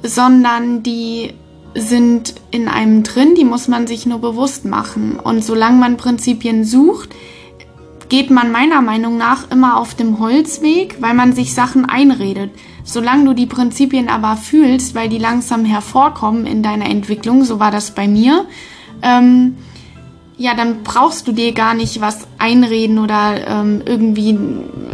sondern 0.03 0.83
die 0.83 1.33
sind 1.75 2.35
in 2.51 2.67
einem 2.67 3.03
drin, 3.03 3.35
die 3.35 3.45
muss 3.45 3.67
man 3.67 3.87
sich 3.87 4.05
nur 4.05 4.19
bewusst 4.19 4.65
machen. 4.65 5.19
Und 5.19 5.43
solange 5.43 5.77
man 5.77 5.97
Prinzipien 5.97 6.65
sucht, 6.65 7.09
geht 8.09 8.29
man 8.29 8.51
meiner 8.51 8.81
Meinung 8.81 9.17
nach 9.17 9.51
immer 9.51 9.77
auf 9.77 9.95
dem 9.95 10.19
Holzweg, 10.19 10.97
weil 11.01 11.13
man 11.13 11.33
sich 11.33 11.53
Sachen 11.53 11.85
einredet. 11.85 12.51
Solange 12.83 13.25
du 13.25 13.33
die 13.33 13.47
Prinzipien 13.47 14.07
aber 14.07 14.37
fühlst, 14.37 14.95
weil 14.95 15.09
die 15.09 15.17
langsam 15.17 15.65
hervorkommen 15.65 16.45
in 16.45 16.63
deiner 16.63 16.89
Entwicklung, 16.89 17.43
so 17.43 17.59
war 17.59 17.71
das 17.71 17.91
bei 17.91 18.07
mir, 18.07 18.45
ähm, 19.01 19.57
ja, 20.37 20.53
dann 20.53 20.83
brauchst 20.83 21.27
du 21.27 21.31
dir 21.31 21.51
gar 21.51 21.73
nicht 21.73 21.99
was 21.99 22.27
einreden 22.37 22.99
oder 22.99 23.47
ähm, 23.47 23.81
irgendwie 23.85 24.37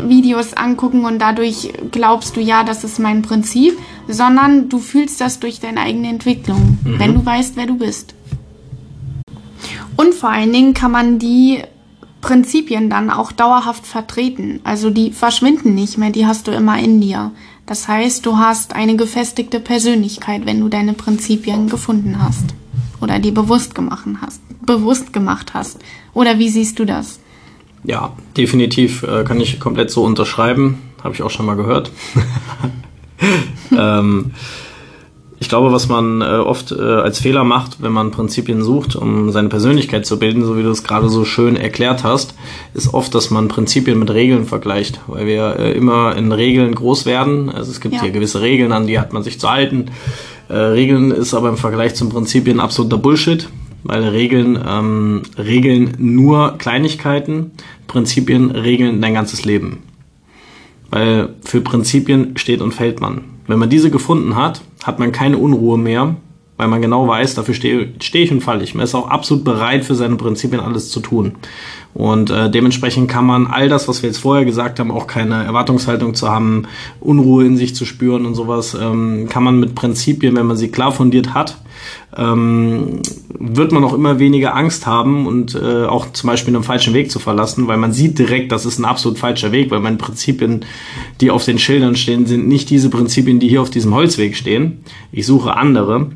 Videos 0.08 0.54
angucken 0.54 1.04
und 1.04 1.20
dadurch 1.20 1.74
glaubst 1.92 2.38
du, 2.38 2.40
ja, 2.40 2.64
das 2.64 2.86
ist 2.86 2.98
mein 2.98 3.22
Prinzip, 3.22 3.78
sondern 4.08 4.70
du 4.70 4.80
fühlst 4.80 5.20
das 5.20 5.40
durch 5.40 5.60
deine 5.60 5.82
eigene 5.82 6.08
Entwicklung, 6.08 6.80
mhm. 6.84 6.98
wenn 6.98 7.14
du 7.14 7.26
weißt, 7.26 7.58
wer 7.58 7.66
du 7.66 7.78
bist. 7.78 8.16
Und 9.98 10.14
vor 10.14 10.30
allen 10.30 10.54
Dingen 10.54 10.74
kann 10.74 10.92
man 10.92 11.20
die 11.20 11.62
Prinzipien 12.24 12.90
dann 12.90 13.10
auch 13.10 13.34
dauerhaft 13.34 13.86
vertreten. 13.86 14.62
Also 14.64 14.90
die 14.90 15.12
verschwinden 15.12 15.76
nicht 15.76 15.98
mehr, 15.98 16.10
die 16.10 16.26
hast 16.26 16.48
du 16.48 16.52
immer 16.52 16.80
in 16.80 17.02
dir. 17.02 17.32
Das 17.66 17.88
heißt, 17.90 18.26
du 18.26 18.38
hast 18.38 18.74
eine 18.74 18.96
gefestigte 18.96 19.60
Persönlichkeit, 19.60 20.46
wenn 20.46 20.62
du 20.62 20.70
deine 20.70 20.94
Prinzipien 20.94 21.68
gefunden 21.68 22.24
hast 22.24 22.56
oder 23.02 23.20
die 23.20 23.32
bewusst 23.32 23.76
gemacht 23.76 24.06
hast, 24.22 24.42
bewusst 24.66 25.12
gemacht 25.12 25.54
hast. 25.54 25.80
Oder 26.14 26.40
wie 26.40 26.48
siehst 26.48 26.80
du 26.80 26.86
das? 26.86 27.20
Ja, 27.84 28.14
definitiv 28.38 29.04
äh, 29.04 29.26
kann 29.26 29.42
ich 29.42 29.60
komplett 29.60 29.92
so 29.92 30.04
unterschreiben. 30.04 30.82
Habe 31.04 31.14
ich 31.14 31.24
auch 31.24 31.30
schon 31.30 31.46
mal 31.46 31.56
gehört. 31.56 31.92
ähm, 33.78 34.32
ich 35.44 35.50
glaube, 35.50 35.74
was 35.74 35.90
man 35.90 36.22
äh, 36.22 36.24
oft 36.24 36.72
äh, 36.72 36.82
als 36.82 37.20
Fehler 37.20 37.44
macht, 37.44 37.82
wenn 37.82 37.92
man 37.92 38.12
Prinzipien 38.12 38.64
sucht, 38.64 38.96
um 38.96 39.30
seine 39.34 39.50
Persönlichkeit 39.50 40.06
zu 40.06 40.18
bilden, 40.18 40.46
so 40.46 40.58
wie 40.58 40.64
du 40.64 40.70
es 40.70 40.86
gerade 40.86 41.10
so 41.10 41.26
schön 41.26 41.58
erklärt 41.58 42.06
hast, 42.06 42.34
ist 42.74 42.94
oft, 42.94 43.14
dass 43.14 43.30
man 43.30 43.50
Prinzipien 43.50 44.00
mit 44.00 44.10
Regeln 44.10 44.46
vergleicht, 44.46 45.02
weil 45.08 45.26
wir 45.26 45.60
äh, 45.60 45.74
immer 45.74 46.16
in 46.16 46.32
Regeln 46.32 46.74
groß 46.74 47.06
werden. 47.06 47.50
Also 47.50 47.72
es 47.72 47.82
gibt 47.82 47.96
ja. 47.96 48.04
hier 48.04 48.12
gewisse 48.12 48.40
Regeln, 48.40 48.72
an 48.72 48.88
die 48.88 48.98
hat 49.00 49.12
man 49.12 49.22
sich 49.22 49.38
zu 49.38 49.52
halten. 49.52 49.88
Äh, 50.48 50.54
Regeln 50.54 51.12
ist 51.12 51.34
aber 51.34 51.50
im 51.50 51.58
Vergleich 51.58 51.94
zum 51.94 52.08
Prinzipien 52.08 52.62
absoluter 52.62 52.98
Bullshit, 52.98 53.50
weil 53.84 54.06
Regeln 54.06 54.58
ähm, 54.66 55.24
regeln 55.38 55.94
nur 55.98 56.58
Kleinigkeiten, 56.58 57.52
Prinzipien 57.88 58.52
regeln 58.52 59.02
dein 59.02 59.14
ganzes 59.14 59.44
Leben. 59.44 59.80
Weil 60.90 61.36
für 61.44 61.60
Prinzipien 61.60 62.38
steht 62.38 62.62
und 62.62 62.74
fällt 62.74 63.02
man. 63.02 63.33
Wenn 63.48 63.60
man 63.60 63.70
diese 63.70 63.92
gefunden 63.92 64.36
hat, 64.36 64.62
hat 64.84 65.00
man 65.00 65.12
keine 65.12 65.38
Unruhe 65.38 65.78
mehr, 65.78 66.16
weil 66.58 66.68
man 66.68 66.82
genau 66.82 67.08
weiß, 67.08 67.36
dafür 67.36 67.54
stehe, 67.54 67.94
stehe 68.00 68.26
ich 68.26 68.32
und 68.32 68.42
falle 68.42 68.64
ich. 68.64 68.76
Man 68.76 68.84
ist 68.84 68.96
auch 68.96 69.10
absolut 69.10 69.44
bereit, 69.44 69.86
für 69.86 69.96
seine 69.96 70.16
Prinzipien 70.16 70.60
alles 70.60 70.90
zu 70.90 71.00
tun. 71.00 71.34
Und 71.94 72.32
äh, 72.32 72.50
dementsprechend 72.50 73.10
kann 73.10 73.26
man 73.26 73.46
all 73.48 73.70
das, 73.70 73.88
was 73.88 74.02
wir 74.02 74.10
jetzt 74.10 74.20
vorher 74.20 74.46
gesagt 74.46 74.80
haben, 74.80 74.92
auch 74.92 75.06
keine 75.06 75.44
Erwartungshaltung 75.44 76.16
zu 76.16 76.30
haben, 76.30 76.64
Unruhe 77.00 77.46
in 77.46 77.56
sich 77.56 77.76
zu 77.76 77.86
spüren 77.86 78.26
und 78.26 78.34
sowas, 78.34 78.76
ähm, 78.80 79.28
kann 79.30 79.44
man 79.44 79.60
mit 79.60 79.76
Prinzipien, 79.76 80.36
wenn 80.36 80.48
man 80.48 80.58
sie 80.58 80.70
klar 80.70 80.92
fundiert 80.92 81.36
hat, 81.36 81.58
ähm, 82.18 83.02
wird 83.38 83.72
man 83.72 83.84
auch 83.84 83.94
immer 83.94 84.18
weniger 84.18 84.56
Angst 84.56 84.88
haben 84.88 85.28
und 85.28 85.54
äh, 85.54 85.86
auch 85.86 86.12
zum 86.14 86.30
Beispiel 86.30 86.56
einen 86.56 86.64
falschen 86.64 86.96
Weg 86.96 87.12
zu 87.12 87.20
verlassen, 87.20 87.68
weil 87.68 87.78
man 87.78 87.94
sieht 87.94 88.18
direkt, 88.18 88.52
das 88.52 88.66
ist 88.66 88.80
ein 88.80 88.86
absolut 88.86 89.20
falscher 89.20 89.52
Weg, 89.52 89.70
weil 89.70 89.80
meine 89.80 89.98
Prinzipien, 89.98 90.66
die 91.22 91.30
auf 91.30 91.46
den 91.46 91.60
Schildern 91.60 91.96
stehen, 91.96 92.26
sind 92.26 92.48
nicht 92.48 92.72
diese 92.72 92.90
Prinzipien, 92.90 93.40
die 93.40 93.50
hier 93.50 93.62
auf 93.62 93.70
diesem 93.70 93.94
Holzweg 93.94 94.36
stehen. 94.36 94.84
Ich 95.12 95.28
suche 95.28 95.56
andere. 95.56 96.10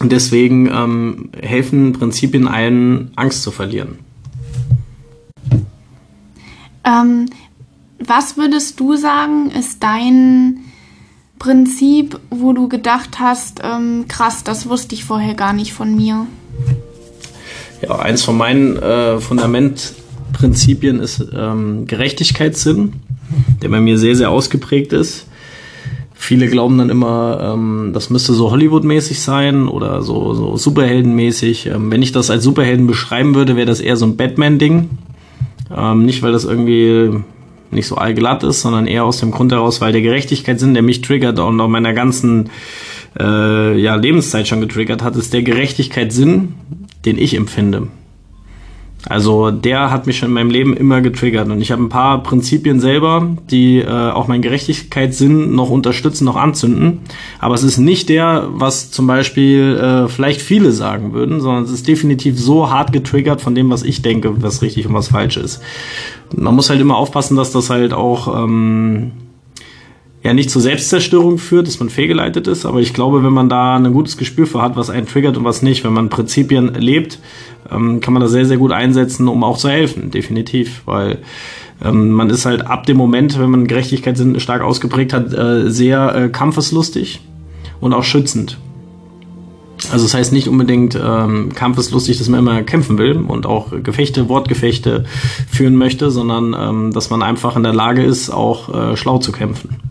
Und 0.00 0.12
deswegen 0.12 0.66
ähm, 0.68 1.30
helfen 1.40 1.92
Prinzipien 1.92 2.46
einen, 2.46 3.10
Angst 3.16 3.42
zu 3.42 3.50
verlieren. 3.50 3.98
Ähm, 6.84 7.26
was 7.98 8.36
würdest 8.36 8.78
du 8.80 8.96
sagen, 8.96 9.50
ist 9.50 9.82
dein 9.82 10.60
Prinzip, 11.38 12.18
wo 12.30 12.52
du 12.52 12.68
gedacht 12.68 13.18
hast, 13.18 13.60
ähm, 13.62 14.06
krass, 14.08 14.44
das 14.44 14.68
wusste 14.68 14.94
ich 14.94 15.04
vorher 15.04 15.34
gar 15.34 15.52
nicht 15.52 15.72
von 15.72 15.94
mir? 15.94 16.26
Ja, 17.82 17.98
eins 17.98 18.22
von 18.22 18.36
meinen 18.36 18.76
äh, 18.76 19.20
Fundamentprinzipien 19.20 20.98
ist 21.00 21.24
ähm, 21.32 21.86
Gerechtigkeitssinn, 21.86 22.94
der 23.62 23.68
bei 23.68 23.80
mir 23.80 23.98
sehr, 23.98 24.16
sehr 24.16 24.30
ausgeprägt 24.30 24.92
ist. 24.92 25.27
Viele 26.20 26.48
glauben 26.48 26.76
dann 26.78 26.90
immer, 26.90 27.54
ähm, 27.54 27.92
das 27.94 28.10
müsste 28.10 28.34
so 28.34 28.50
Hollywood-mäßig 28.50 29.20
sein 29.20 29.68
oder 29.68 30.02
so, 30.02 30.34
so 30.34 30.56
Superheldenmäßig. 30.56 31.66
Ähm, 31.66 31.92
wenn 31.92 32.02
ich 32.02 32.10
das 32.10 32.28
als 32.28 32.42
Superhelden 32.42 32.88
beschreiben 32.88 33.36
würde, 33.36 33.54
wäre 33.54 33.66
das 33.66 33.80
eher 33.80 33.96
so 33.96 34.04
ein 34.04 34.16
Batman-Ding. 34.16 34.90
Ähm, 35.74 36.04
nicht, 36.04 36.22
weil 36.22 36.32
das 36.32 36.44
irgendwie 36.44 37.20
nicht 37.70 37.86
so 37.86 37.94
allglatt 37.94 38.42
ist, 38.42 38.62
sondern 38.62 38.88
eher 38.88 39.04
aus 39.04 39.20
dem 39.20 39.30
Grund 39.30 39.52
heraus, 39.52 39.80
weil 39.80 39.92
der 39.92 40.02
Gerechtigkeitssinn, 40.02 40.74
der 40.74 40.82
mich 40.82 41.02
triggert 41.02 41.38
und 41.38 41.60
auch 41.60 41.68
meiner 41.68 41.92
ganzen 41.92 42.50
äh, 43.18 43.80
ja, 43.80 43.94
Lebenszeit 43.94 44.48
schon 44.48 44.60
getriggert 44.60 45.02
hat, 45.02 45.16
ist 45.16 45.32
der 45.32 45.42
Gerechtigkeitssinn, 45.42 46.54
den 47.04 47.16
ich 47.16 47.34
empfinde. 47.34 47.86
Also 49.08 49.50
der 49.50 49.90
hat 49.90 50.06
mich 50.06 50.18
schon 50.18 50.28
in 50.28 50.34
meinem 50.34 50.50
Leben 50.50 50.76
immer 50.76 51.00
getriggert 51.00 51.48
und 51.48 51.60
ich 51.60 51.72
habe 51.72 51.82
ein 51.82 51.88
paar 51.88 52.22
Prinzipien 52.22 52.78
selber, 52.78 53.36
die 53.50 53.78
äh, 53.78 53.88
auch 53.88 54.28
meinen 54.28 54.42
Gerechtigkeitssinn 54.42 55.54
noch 55.54 55.70
unterstützen, 55.70 56.26
noch 56.26 56.36
anzünden. 56.36 57.00
Aber 57.38 57.54
es 57.54 57.62
ist 57.62 57.78
nicht 57.78 58.10
der, 58.10 58.48
was 58.50 58.90
zum 58.90 59.06
Beispiel 59.06 59.78
äh, 59.78 60.08
vielleicht 60.08 60.42
viele 60.42 60.72
sagen 60.72 61.14
würden, 61.14 61.40
sondern 61.40 61.64
es 61.64 61.70
ist 61.70 61.88
definitiv 61.88 62.38
so 62.38 62.70
hart 62.70 62.92
getriggert 62.92 63.40
von 63.40 63.54
dem, 63.54 63.70
was 63.70 63.82
ich 63.82 64.02
denke, 64.02 64.42
was 64.42 64.60
richtig 64.60 64.86
und 64.86 64.94
was 64.94 65.08
falsch 65.08 65.38
ist. 65.38 65.62
Man 66.36 66.54
muss 66.54 66.68
halt 66.68 66.80
immer 66.80 66.96
aufpassen, 66.96 67.36
dass 67.36 67.50
das 67.50 67.70
halt 67.70 67.94
auch 67.94 68.44
ähm, 68.44 69.12
ja 70.22 70.34
nicht 70.34 70.50
zur 70.50 70.62
Selbstzerstörung 70.62 71.38
führt, 71.38 71.66
dass 71.68 71.78
man 71.78 71.90
fehlgeleitet 71.90 72.48
ist, 72.48 72.66
aber 72.66 72.80
ich 72.80 72.92
glaube, 72.92 73.22
wenn 73.22 73.32
man 73.32 73.48
da 73.48 73.76
ein 73.76 73.92
gutes 73.92 74.16
Gespür 74.16 74.46
für 74.46 74.60
hat, 74.60 74.76
was 74.76 74.90
einen 74.90 75.06
triggert 75.06 75.36
und 75.36 75.44
was 75.44 75.62
nicht, 75.62 75.84
wenn 75.84 75.92
man 75.92 76.08
Prinzipien 76.08 76.74
lebt, 76.74 77.20
ähm, 77.70 78.00
kann 78.00 78.14
man 78.14 78.22
das 78.22 78.32
sehr, 78.32 78.46
sehr 78.46 78.56
gut 78.56 78.72
einsetzen, 78.72 79.28
um 79.28 79.44
auch 79.44 79.58
zu 79.58 79.68
helfen, 79.68 80.10
definitiv, 80.10 80.82
weil 80.86 81.18
ähm, 81.84 82.10
man 82.10 82.30
ist 82.30 82.46
halt 82.46 82.66
ab 82.66 82.86
dem 82.86 82.96
Moment, 82.96 83.38
wenn 83.38 83.50
man 83.50 83.68
Gerechtigkeitssinn 83.68 84.40
stark 84.40 84.62
ausgeprägt 84.62 85.12
hat, 85.12 85.32
äh, 85.32 85.70
sehr 85.70 86.14
äh, 86.14 86.28
kampfeslustig 86.28 87.20
und 87.80 87.92
auch 87.92 88.04
schützend. 88.04 88.58
Also 89.92 90.06
das 90.06 90.14
heißt 90.14 90.32
nicht 90.32 90.48
unbedingt 90.48 90.98
ähm, 91.00 91.50
kampfeslustig, 91.54 92.18
dass 92.18 92.28
man 92.28 92.40
immer 92.40 92.62
kämpfen 92.62 92.98
will 92.98 93.16
und 93.16 93.46
auch 93.46 93.70
Gefechte, 93.84 94.28
Wortgefechte 94.28 95.04
führen 95.48 95.76
möchte, 95.76 96.10
sondern 96.10 96.56
ähm, 96.58 96.92
dass 96.92 97.10
man 97.10 97.22
einfach 97.22 97.54
in 97.54 97.62
der 97.62 97.74
Lage 97.74 98.02
ist, 98.02 98.30
auch 98.30 98.74
äh, 98.74 98.96
schlau 98.96 99.18
zu 99.18 99.30
kämpfen 99.30 99.87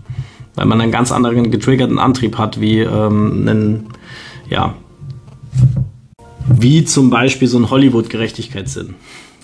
weil 0.58 0.66
man 0.66 0.82
einen 0.82 0.92
ganz 0.92 1.12
anderen 1.12 1.52
getriggerten 1.52 2.00
Antrieb 2.00 2.38
hat, 2.38 2.60
wie 2.60 2.80
ähm, 2.80 3.48
einen, 3.48 3.88
ja, 4.50 4.74
wie 6.50 6.84
zum 6.84 7.12
Beispiel 7.12 7.48
so 7.48 7.60
ein 7.60 7.70
Hollywood-Gerechtigkeitssinn. 7.70 8.96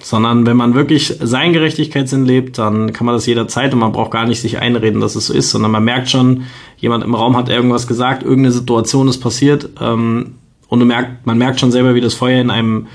Sondern 0.01 0.45
wenn 0.47 0.57
man 0.57 0.73
wirklich 0.73 1.15
seinen 1.21 1.53
Gerechtigkeitssinn 1.53 2.25
lebt, 2.25 2.57
dann 2.57 2.91
kann 2.93 3.05
man 3.05 3.15
das 3.15 3.27
jederzeit 3.27 3.73
und 3.73 3.79
man 3.79 3.91
braucht 3.91 4.11
gar 4.11 4.25
nicht 4.25 4.41
sich 4.41 4.57
einreden, 4.57 4.99
dass 4.99 5.15
es 5.15 5.27
so 5.27 5.33
ist, 5.33 5.51
sondern 5.51 5.71
man 5.71 5.83
merkt 5.83 6.09
schon, 6.09 6.43
jemand 6.77 7.03
im 7.03 7.13
Raum 7.15 7.37
hat 7.37 7.47
irgendwas 7.47 7.87
gesagt, 7.87 8.23
irgendeine 8.23 8.51
Situation 8.51 9.07
ist 9.07 9.19
passiert 9.19 9.69
ähm, 9.79 10.33
und 10.67 10.85
merkt, 10.85 11.27
man 11.27 11.37
merkt 11.37 11.59
schon 11.59 11.71
selber, 11.71 11.93
wie 11.93 12.01
das 12.01 12.15
Feuer 12.15 12.41
in 12.41 12.49
einem 12.49 12.87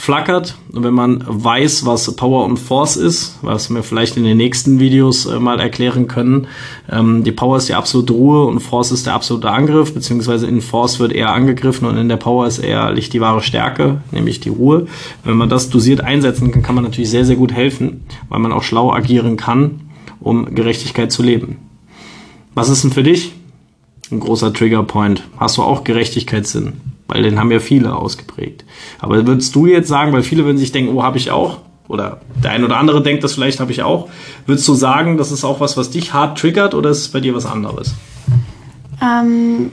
flackert. 0.00 0.56
Wenn 0.72 0.94
man 0.94 1.22
weiß, 1.26 1.84
was 1.84 2.10
Power 2.16 2.46
und 2.46 2.56
Force 2.56 2.96
ist, 2.96 3.38
was 3.42 3.68
wir 3.68 3.82
vielleicht 3.82 4.16
in 4.16 4.24
den 4.24 4.38
nächsten 4.38 4.80
Videos 4.80 5.26
äh, 5.26 5.38
mal 5.38 5.60
erklären 5.60 6.08
können, 6.08 6.46
ähm, 6.90 7.22
die 7.22 7.32
Power 7.32 7.58
ist 7.58 7.68
die 7.68 7.74
absolute 7.74 8.14
Ruhe 8.14 8.46
und 8.46 8.60
Force 8.60 8.92
ist 8.92 9.06
der 9.06 9.12
absolute 9.12 9.50
Angriff, 9.50 9.92
beziehungsweise 9.92 10.46
in 10.46 10.62
Force 10.62 11.00
wird 11.00 11.12
eher 11.12 11.30
angegriffen 11.32 11.86
und 11.86 11.98
in 11.98 12.08
der 12.08 12.16
Power 12.16 12.46
ist 12.46 12.58
eher 12.58 12.90
liegt 12.92 13.12
die 13.12 13.20
wahre 13.20 13.42
Stärke, 13.42 14.00
nämlich 14.10 14.40
die 14.40 14.48
Ruhe. 14.48 14.86
Wenn 15.22 15.36
man 15.36 15.50
das 15.50 15.68
dosiert 15.68 16.00
einsetzen 16.00 16.50
kann, 16.50 16.62
kann 16.62 16.74
man 16.74 16.84
natürlich 16.84 17.10
sehr, 17.10 17.26
sehr 17.26 17.36
gut 17.36 17.52
helfen, 17.52 18.04
weil 18.30 18.40
man 18.40 18.52
auch 18.52 18.62
schlau 18.62 18.92
agieren 18.92 19.36
kann, 19.36 19.82
um 20.18 20.54
Gerechtigkeit 20.54 21.12
zu 21.12 21.22
leben. 21.22 21.58
Was 22.54 22.70
ist 22.70 22.84
denn 22.84 22.92
für 22.92 23.02
dich 23.02 23.34
ein 24.10 24.20
großer 24.20 24.54
Triggerpoint? 24.54 25.24
Hast 25.36 25.58
du 25.58 25.62
auch 25.62 25.84
Gerechtigkeitssinn? 25.84 26.89
Weil 27.10 27.22
den 27.22 27.38
haben 27.38 27.50
ja 27.50 27.58
viele 27.58 27.94
ausgeprägt. 27.94 28.64
Aber 28.98 29.26
würdest 29.26 29.54
du 29.54 29.66
jetzt 29.66 29.88
sagen, 29.88 30.12
weil 30.12 30.22
viele 30.22 30.44
würden 30.44 30.58
sich 30.58 30.72
denken, 30.72 30.96
oh, 30.96 31.02
habe 31.02 31.18
ich 31.18 31.30
auch, 31.30 31.58
oder 31.88 32.20
der 32.42 32.52
ein 32.52 32.64
oder 32.64 32.76
andere 32.76 33.02
denkt, 33.02 33.24
das 33.24 33.34
vielleicht 33.34 33.60
habe 33.60 33.72
ich 33.72 33.82
auch, 33.82 34.08
würdest 34.46 34.66
du 34.68 34.74
sagen, 34.74 35.18
das 35.18 35.32
ist 35.32 35.44
auch 35.44 35.60
was, 35.60 35.76
was 35.76 35.90
dich 35.90 36.12
hart 36.12 36.38
triggert 36.38 36.74
oder 36.74 36.90
ist 36.90 36.98
es 36.98 37.08
bei 37.08 37.20
dir 37.20 37.34
was 37.34 37.46
anderes? 37.46 37.94
Ähm, 39.02 39.72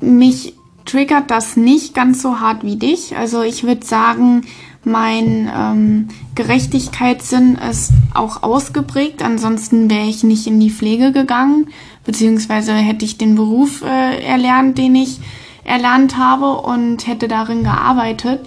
mich 0.00 0.54
triggert 0.86 1.30
das 1.30 1.56
nicht 1.56 1.94
ganz 1.94 2.22
so 2.22 2.40
hart 2.40 2.64
wie 2.64 2.76
dich. 2.76 3.16
Also 3.16 3.42
ich 3.42 3.64
würde 3.64 3.84
sagen, 3.84 4.42
mein 4.84 5.50
ähm, 5.54 6.08
Gerechtigkeitssinn 6.34 7.58
ist 7.70 7.92
auch 8.14 8.42
ausgeprägt. 8.42 9.22
Ansonsten 9.22 9.90
wäre 9.90 10.06
ich 10.06 10.24
nicht 10.24 10.46
in 10.46 10.60
die 10.60 10.70
Pflege 10.70 11.12
gegangen, 11.12 11.68
beziehungsweise 12.04 12.72
hätte 12.72 13.04
ich 13.04 13.18
den 13.18 13.34
Beruf 13.34 13.82
äh, 13.82 14.24
erlernt, 14.24 14.78
den 14.78 14.94
ich 14.94 15.20
erlernt 15.68 16.16
habe 16.16 16.60
und 16.60 17.06
hätte 17.06 17.28
darin 17.28 17.62
gearbeitet. 17.62 18.40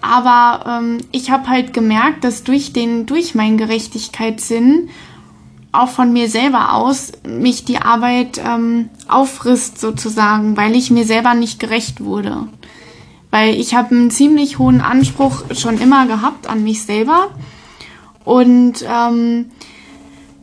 Aber 0.00 0.80
ähm, 0.80 0.98
ich 1.12 1.30
habe 1.30 1.48
halt 1.48 1.72
gemerkt, 1.72 2.24
dass 2.24 2.44
durch 2.44 2.72
den, 2.72 3.06
durch 3.06 3.34
meinen 3.34 3.56
Gerechtigkeitssinn 3.56 4.90
auch 5.72 5.88
von 5.88 6.12
mir 6.12 6.28
selber 6.28 6.74
aus 6.74 7.12
mich 7.26 7.64
die 7.64 7.78
Arbeit 7.78 8.40
ähm, 8.44 8.88
auffrisst 9.08 9.80
sozusagen, 9.80 10.56
weil 10.56 10.74
ich 10.74 10.90
mir 10.90 11.04
selber 11.04 11.34
nicht 11.34 11.58
gerecht 11.58 12.02
wurde. 12.02 12.48
Weil 13.30 13.54
ich 13.54 13.74
habe 13.74 13.94
einen 13.94 14.10
ziemlich 14.10 14.58
hohen 14.58 14.80
Anspruch 14.80 15.44
schon 15.54 15.78
immer 15.78 16.06
gehabt 16.06 16.48
an 16.48 16.62
mich 16.62 16.82
selber. 16.82 17.30
Und 18.24 18.84
ähm, 18.88 19.46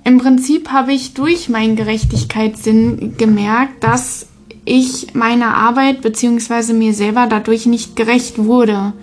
im 0.04 0.18
Prinzip 0.18 0.70
habe 0.70 0.94
ich 0.94 1.14
durch 1.14 1.50
meinen 1.50 1.76
Gerechtigkeitssinn 1.76 3.16
gemerkt, 3.18 3.84
dass 3.84 4.28
ich 4.66 5.14
meiner 5.14 5.56
Arbeit 5.56 6.02
beziehungsweise 6.02 6.74
mir 6.74 6.94
selber 6.94 7.28
dadurch 7.30 7.66
nicht 7.66 7.96
gerecht 7.96 8.38
wurde. 8.38 8.94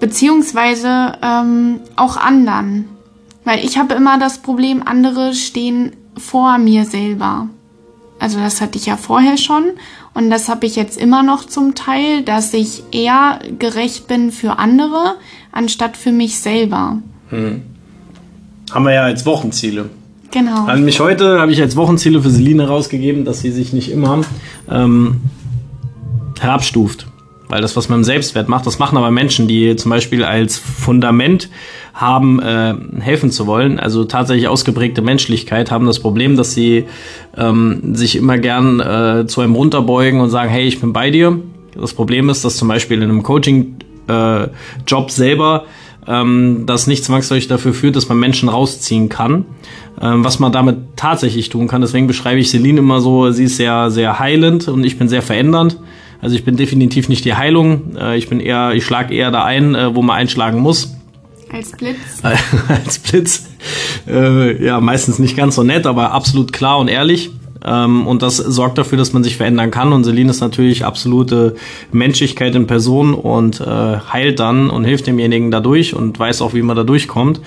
Beziehungsweise 0.00 1.18
ähm, 1.22 1.80
auch 1.96 2.16
anderen. 2.16 2.88
Weil 3.44 3.64
ich 3.64 3.78
habe 3.78 3.94
immer 3.94 4.18
das 4.18 4.38
Problem, 4.38 4.82
andere 4.84 5.34
stehen 5.34 5.92
vor 6.16 6.58
mir 6.58 6.84
selber. 6.84 7.48
Also 8.18 8.38
das 8.38 8.60
hatte 8.60 8.78
ich 8.78 8.86
ja 8.86 8.96
vorher 8.96 9.36
schon 9.36 9.64
und 10.14 10.30
das 10.30 10.48
habe 10.48 10.66
ich 10.66 10.76
jetzt 10.76 10.96
immer 10.96 11.22
noch 11.22 11.44
zum 11.44 11.74
Teil, 11.74 12.22
dass 12.22 12.54
ich 12.54 12.84
eher 12.92 13.40
gerecht 13.58 14.06
bin 14.06 14.30
für 14.30 14.58
andere, 14.58 15.16
anstatt 15.50 15.96
für 15.96 16.12
mich 16.12 16.38
selber. 16.38 16.98
Hm. 17.30 17.62
Haben 18.70 18.84
wir 18.84 18.92
ja 18.92 19.02
als 19.02 19.26
Wochenziele. 19.26 19.90
Genau. 20.32 20.64
An 20.66 20.84
mich 20.84 20.98
heute 20.98 21.40
habe 21.40 21.52
ich 21.52 21.60
als 21.60 21.76
Wochenziele 21.76 22.22
für 22.22 22.30
Seline 22.30 22.66
rausgegeben, 22.66 23.24
dass 23.24 23.40
sie 23.40 23.50
sich 23.50 23.72
nicht 23.72 23.90
immer 23.90 24.22
ähm, 24.68 25.20
herabstuft. 26.40 27.06
Weil 27.48 27.60
das, 27.60 27.76
was 27.76 27.90
man 27.90 27.98
im 27.98 28.04
Selbstwert 28.04 28.48
macht, 28.48 28.66
das 28.66 28.78
machen 28.78 28.96
aber 28.96 29.10
Menschen, 29.10 29.46
die 29.46 29.76
zum 29.76 29.90
Beispiel 29.90 30.24
als 30.24 30.56
Fundament 30.56 31.50
haben, 31.92 32.40
äh, 32.40 32.74
helfen 33.00 33.30
zu 33.30 33.46
wollen, 33.46 33.78
also 33.78 34.04
tatsächlich 34.04 34.48
ausgeprägte 34.48 35.02
Menschlichkeit, 35.02 35.70
haben 35.70 35.84
das 35.84 36.00
Problem, 36.00 36.38
dass 36.38 36.54
sie 36.54 36.86
ähm, 37.36 37.94
sich 37.94 38.16
immer 38.16 38.38
gern 38.38 38.80
äh, 38.80 39.26
zu 39.26 39.42
einem 39.42 39.54
runterbeugen 39.54 40.22
und 40.22 40.30
sagen, 40.30 40.48
hey, 40.48 40.64
ich 40.64 40.80
bin 40.80 40.94
bei 40.94 41.10
dir. 41.10 41.38
Das 41.78 41.92
Problem 41.92 42.30
ist, 42.30 42.42
dass 42.42 42.56
zum 42.56 42.68
Beispiel 42.68 42.96
in 43.02 43.10
einem 43.10 43.22
Coaching-Job 43.22 45.08
äh, 45.08 45.12
selber 45.12 45.66
ähm, 46.06 46.64
das 46.66 46.86
nicht 46.86 47.04
zwangsläufig 47.04 47.48
dafür 47.48 47.74
führt, 47.74 47.96
dass 47.96 48.08
man 48.08 48.18
Menschen 48.18 48.48
rausziehen 48.48 49.08
kann, 49.08 49.44
ähm, 50.00 50.24
was 50.24 50.38
man 50.38 50.52
damit 50.52 50.78
tatsächlich 50.96 51.48
tun 51.48 51.68
kann. 51.68 51.80
Deswegen 51.80 52.06
beschreibe 52.06 52.40
ich 52.40 52.50
Celine 52.50 52.80
immer 52.80 53.00
so, 53.00 53.30
sie 53.30 53.44
ist 53.44 53.56
sehr, 53.56 53.90
sehr 53.90 54.18
heilend 54.18 54.68
und 54.68 54.84
ich 54.84 54.98
bin 54.98 55.08
sehr 55.08 55.22
verändernd. 55.22 55.78
Also 56.20 56.36
ich 56.36 56.44
bin 56.44 56.56
definitiv 56.56 57.08
nicht 57.08 57.24
die 57.24 57.34
Heilung. 57.34 57.96
Äh, 57.96 58.16
ich 58.16 58.28
bin 58.28 58.40
eher, 58.40 58.72
ich 58.74 58.84
schlage 58.84 59.14
eher 59.14 59.30
da 59.30 59.44
ein, 59.44 59.74
äh, 59.74 59.94
wo 59.94 60.02
man 60.02 60.16
einschlagen 60.16 60.60
muss. 60.60 60.96
Als 61.52 61.72
Blitz. 61.72 61.96
Als 62.68 62.98
Blitz. 62.98 63.48
Äh, 64.08 64.64
ja, 64.64 64.80
meistens 64.80 65.18
nicht 65.18 65.36
ganz 65.36 65.56
so 65.56 65.62
nett, 65.62 65.86
aber 65.86 66.12
absolut 66.12 66.52
klar 66.52 66.78
und 66.78 66.88
ehrlich. 66.88 67.30
Ähm, 67.64 68.06
und 68.06 68.22
das 68.22 68.36
sorgt 68.36 68.78
dafür, 68.78 68.98
dass 68.98 69.12
man 69.12 69.24
sich 69.24 69.36
verändern 69.36 69.70
kann. 69.70 69.92
Und 69.92 70.04
Celine 70.04 70.30
ist 70.30 70.40
natürlich 70.40 70.84
absolute 70.84 71.56
Menschlichkeit 71.92 72.54
in 72.54 72.66
Person 72.66 73.14
und 73.14 73.60
äh, 73.60 73.64
heilt 73.64 74.40
dann 74.40 74.70
und 74.70 74.84
hilft 74.84 75.06
demjenigen 75.06 75.50
dadurch 75.50 75.94
und 75.94 76.18
weiß 76.18 76.42
auch, 76.42 76.54
wie 76.54 76.62
man 76.62 76.76
da 76.76 76.84
durchkommt. 76.84 77.40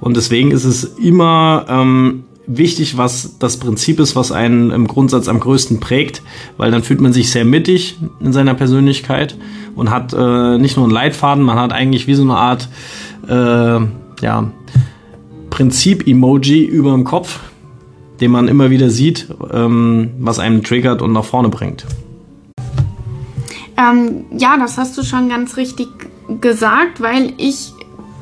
Und 0.00 0.16
deswegen 0.16 0.50
ist 0.50 0.64
es 0.64 0.84
immer 0.84 1.66
ähm, 1.68 2.24
wichtig, 2.46 2.96
was 2.96 3.38
das 3.38 3.56
Prinzip 3.56 4.00
ist, 4.00 4.16
was 4.16 4.32
einen 4.32 4.70
im 4.70 4.86
Grundsatz 4.86 5.28
am 5.28 5.40
größten 5.40 5.80
prägt, 5.80 6.22
weil 6.56 6.70
dann 6.70 6.82
fühlt 6.82 7.00
man 7.00 7.12
sich 7.12 7.30
sehr 7.30 7.44
mittig 7.44 7.98
in 8.20 8.32
seiner 8.32 8.54
Persönlichkeit 8.54 9.36
und 9.74 9.90
hat 9.90 10.12
äh, 10.12 10.58
nicht 10.58 10.76
nur 10.76 10.86
einen 10.86 10.92
Leitfaden, 10.92 11.44
man 11.44 11.58
hat 11.58 11.72
eigentlich 11.72 12.06
wie 12.06 12.14
so 12.14 12.22
eine 12.22 12.36
Art 12.36 12.68
äh, 13.28 14.24
ja, 14.24 14.50
Prinzip-Emoji 15.50 16.64
über 16.64 16.92
dem 16.92 17.04
Kopf, 17.04 17.40
den 18.22 18.30
man 18.30 18.48
immer 18.48 18.70
wieder 18.70 18.88
sieht, 18.88 19.26
ähm, 19.52 20.12
was 20.18 20.38
einem 20.38 20.62
triggert 20.62 21.02
und 21.02 21.12
nach 21.12 21.24
vorne 21.24 21.48
bringt. 21.48 21.84
Ähm, 23.76 24.24
ja, 24.36 24.56
das 24.56 24.78
hast 24.78 24.96
du 24.96 25.02
schon 25.02 25.28
ganz 25.28 25.56
richtig 25.56 25.88
gesagt, 26.40 27.00
weil 27.00 27.32
ich 27.36 27.72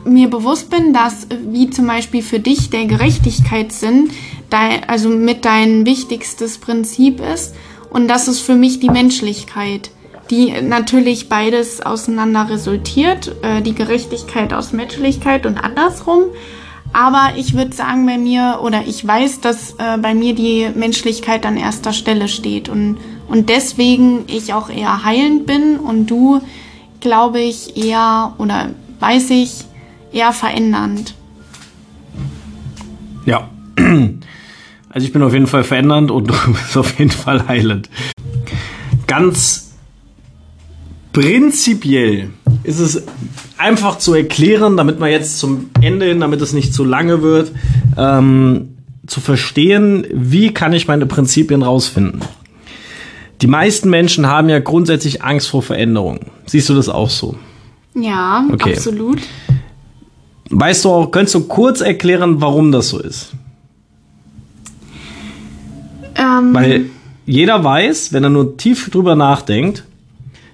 mir 0.05 0.29
bewusst 0.29 0.71
bin, 0.71 0.93
dass 0.95 1.27
wie 1.53 1.69
zum 1.71 1.87
Beispiel 1.87 2.23
für 2.23 2.39
dich 2.39 2.71
der 2.71 2.87
Gerechtigkeitssinn 2.87 4.09
dein, 4.49 4.85
also 4.89 5.11
mit 5.11 5.45
dein 5.45 5.85
wichtigstes 5.85 6.59
Prinzip 6.59 7.21
ist 7.21 7.55
und 7.91 8.09
das 8.09 8.29
ist 8.29 8.41
für 8.41 8.55
mich 8.55 8.81
die 8.81 8.89
Menschlichkeit, 8.89 9.91
die 10.31 10.53
natürlich 10.63 11.29
beides 11.29 11.83
auseinander 11.83 12.49
resultiert, 12.49 13.35
äh, 13.43 13.61
die 13.63 13.75
Gerechtigkeit 13.75 14.55
aus 14.55 14.73
Menschlichkeit 14.73 15.45
und 15.45 15.59
andersrum. 15.59 16.23
Aber 16.93 17.35
ich 17.37 17.55
würde 17.55 17.73
sagen, 17.73 18.05
bei 18.07 18.19
mir, 18.19 18.61
oder 18.63 18.83
ich 18.87 19.07
weiß, 19.07 19.41
dass 19.41 19.73
äh, 19.79 19.97
bei 19.99 20.15
mir 20.15 20.35
die 20.35 20.69
Menschlichkeit 20.75 21.47
an 21.47 21.57
erster 21.57 21.93
Stelle 21.93 22.27
steht 22.27 22.69
und, 22.69 22.99
und 23.29 23.49
deswegen 23.49 24.25
ich 24.27 24.53
auch 24.55 24.71
eher 24.71 25.05
heilend 25.05 25.47
bin 25.47 25.77
und 25.77 26.07
du, 26.07 26.41
glaube 27.01 27.41
ich, 27.41 27.77
eher, 27.77 28.35
oder 28.39 28.71
weiß 28.99 29.31
ich, 29.31 29.65
eher 30.13 30.33
verändernd. 30.33 31.15
Ja. 33.27 33.49
Also 34.93 35.07
ich 35.07 35.13
bin 35.13 35.23
auf 35.23 35.33
jeden 35.33 35.47
Fall 35.47 35.63
verändernd 35.63 36.11
und 36.11 36.27
du 36.31 36.35
bist 36.53 36.77
auf 36.77 36.99
jeden 36.99 37.13
Fall 37.13 37.47
heilend. 37.47 37.89
Ganz 39.07 39.71
prinzipiell 41.13 42.31
ist 42.63 42.79
es 42.79 43.03
einfach 43.59 43.99
zu 43.99 44.15
erklären, 44.15 44.77
damit 44.77 45.01
man 45.01 45.11
jetzt 45.11 45.39
zum 45.39 45.71
Ende 45.81 46.07
hin, 46.07 46.21
damit 46.21 46.41
es 46.41 46.53
nicht 46.53 46.75
zu 46.75 46.85
lange 46.85 47.23
wird, 47.23 47.53
ähm, 47.97 48.77
zu 49.07 49.21
verstehen, 49.21 50.07
wie 50.13 50.53
kann 50.53 50.73
ich 50.73 50.87
meine 50.87 51.07
Prinzipien 51.07 51.63
rausfinden. 51.63 52.21
Die 53.41 53.47
meisten 53.47 53.89
Menschen 53.89 54.27
haben 54.27 54.49
ja 54.49 54.59
grundsätzlich 54.59 55.23
Angst 55.23 55.49
vor 55.49 55.63
Veränderung. 55.63 56.21
Siehst 56.47 56.69
du 56.69 56.75
das 56.75 56.89
auch 56.89 57.09
so? 57.09 57.37
Ja, 57.95 58.47
okay. 58.53 58.75
absolut. 58.75 59.21
Weißt 60.51 60.85
du 60.85 60.91
auch, 60.91 61.11
könntest 61.11 61.35
du 61.37 61.41
kurz 61.45 61.81
erklären, 61.81 62.41
warum 62.41 62.73
das 62.73 62.89
so 62.91 62.99
ist? 63.01 63.33
Ähm. 66.17 66.55
Weil 66.55 66.87
jeder 67.25 67.63
weiß, 67.63 68.13
wenn 68.13 68.25
er 68.25 68.31
nur 68.31 68.57
tief 68.57 68.91
drüber 68.91 69.15
nachdenkt, 69.15 69.85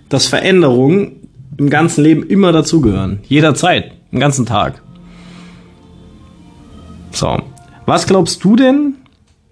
dass 0.08 0.26
Veränderungen 0.26 1.25
im 1.58 1.70
ganzen 1.70 2.04
Leben 2.04 2.22
immer 2.22 2.52
dazugehören. 2.52 3.20
Jederzeit, 3.28 3.92
den 4.12 4.20
ganzen 4.20 4.46
Tag. 4.46 4.82
So. 7.12 7.38
Was 7.86 8.06
glaubst 8.06 8.42
du 8.44 8.56
denn? 8.56 8.94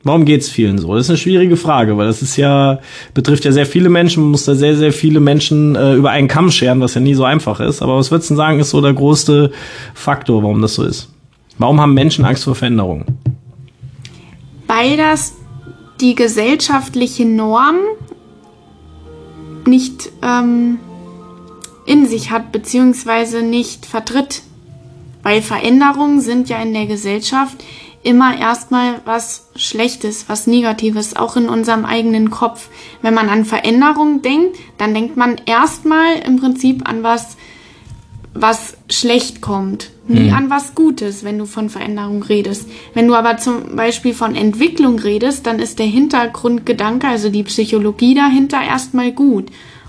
Warum 0.02 0.26
geht's 0.26 0.50
vielen 0.50 0.76
so? 0.76 0.94
Das 0.94 1.06
ist 1.06 1.10
eine 1.10 1.18
schwierige 1.18 1.56
Frage, 1.56 1.96
weil 1.96 2.06
das 2.06 2.20
ist 2.20 2.36
ja, 2.36 2.78
betrifft 3.14 3.46
ja 3.46 3.52
sehr 3.52 3.64
viele 3.64 3.88
Menschen, 3.88 4.22
man 4.22 4.32
muss 4.32 4.44
da 4.44 4.54
sehr, 4.54 4.76
sehr 4.76 4.92
viele 4.92 5.18
Menschen 5.18 5.76
äh, 5.76 5.94
über 5.94 6.10
einen 6.10 6.28
Kamm 6.28 6.50
scheren, 6.50 6.80
was 6.80 6.94
ja 6.94 7.00
nie 7.00 7.14
so 7.14 7.24
einfach 7.24 7.58
ist. 7.60 7.80
Aber 7.80 7.96
was 7.96 8.10
würdest 8.10 8.30
du 8.30 8.34
sagen, 8.34 8.60
ist 8.60 8.70
so 8.70 8.82
der 8.82 8.92
größte 8.92 9.50
Faktor, 9.94 10.42
warum 10.42 10.60
das 10.60 10.74
so 10.74 10.84
ist? 10.84 11.08
Warum 11.56 11.80
haben 11.80 11.94
Menschen 11.94 12.24
Angst 12.26 12.44
vor 12.44 12.54
Veränderungen? 12.54 13.06
Weil 14.66 14.98
das 14.98 15.34
die 16.00 16.14
gesellschaftliche 16.14 17.24
Norm 17.24 17.76
nicht 19.66 20.10
ähm, 20.22 20.78
in 21.86 22.06
sich 22.06 22.30
hat, 22.30 22.52
beziehungsweise 22.52 23.42
nicht 23.42 23.86
vertritt. 23.86 24.42
Weil 25.22 25.42
Veränderungen 25.42 26.20
sind 26.20 26.48
ja 26.48 26.62
in 26.62 26.74
der 26.74 26.86
Gesellschaft 26.86 27.56
immer 28.04 28.38
erstmal 28.38 29.00
was 29.06 29.48
Schlechtes, 29.56 30.28
was 30.28 30.46
Negatives, 30.46 31.16
auch 31.16 31.36
in 31.36 31.48
unserem 31.48 31.84
eigenen 31.84 32.30
Kopf. 32.30 32.68
Wenn 33.02 33.14
man 33.14 33.30
an 33.30 33.44
Veränderungen 33.44 34.22
denkt, 34.22 34.58
dann 34.76 34.94
denkt 34.94 35.16
man 35.16 35.36
erstmal 35.46 36.18
im 36.18 36.38
Prinzip 36.38 36.86
an 36.86 37.02
was, 37.02 37.38
was 38.34 38.76
schlecht 38.90 39.40
kommt, 39.40 39.90
nie 40.06 40.28
mhm. 40.28 40.34
an 40.34 40.50
was 40.50 40.74
Gutes, 40.74 41.24
wenn 41.24 41.38
du 41.38 41.46
von 41.46 41.70
Veränderung 41.70 42.22
redest. 42.22 42.68
Wenn 42.92 43.08
du 43.08 43.14
aber 43.14 43.38
zum 43.38 43.74
Beispiel 43.74 44.12
von 44.12 44.34
Entwicklung 44.34 44.98
redest, 44.98 45.46
dann 45.46 45.58
ist 45.58 45.78
der 45.78 45.86
Hintergrundgedanke, 45.86 47.08
also 47.08 47.30
die 47.30 47.44
Psychologie 47.44 48.14
dahinter 48.14 48.60
erstmal 48.60 49.12
gut. 49.12 49.46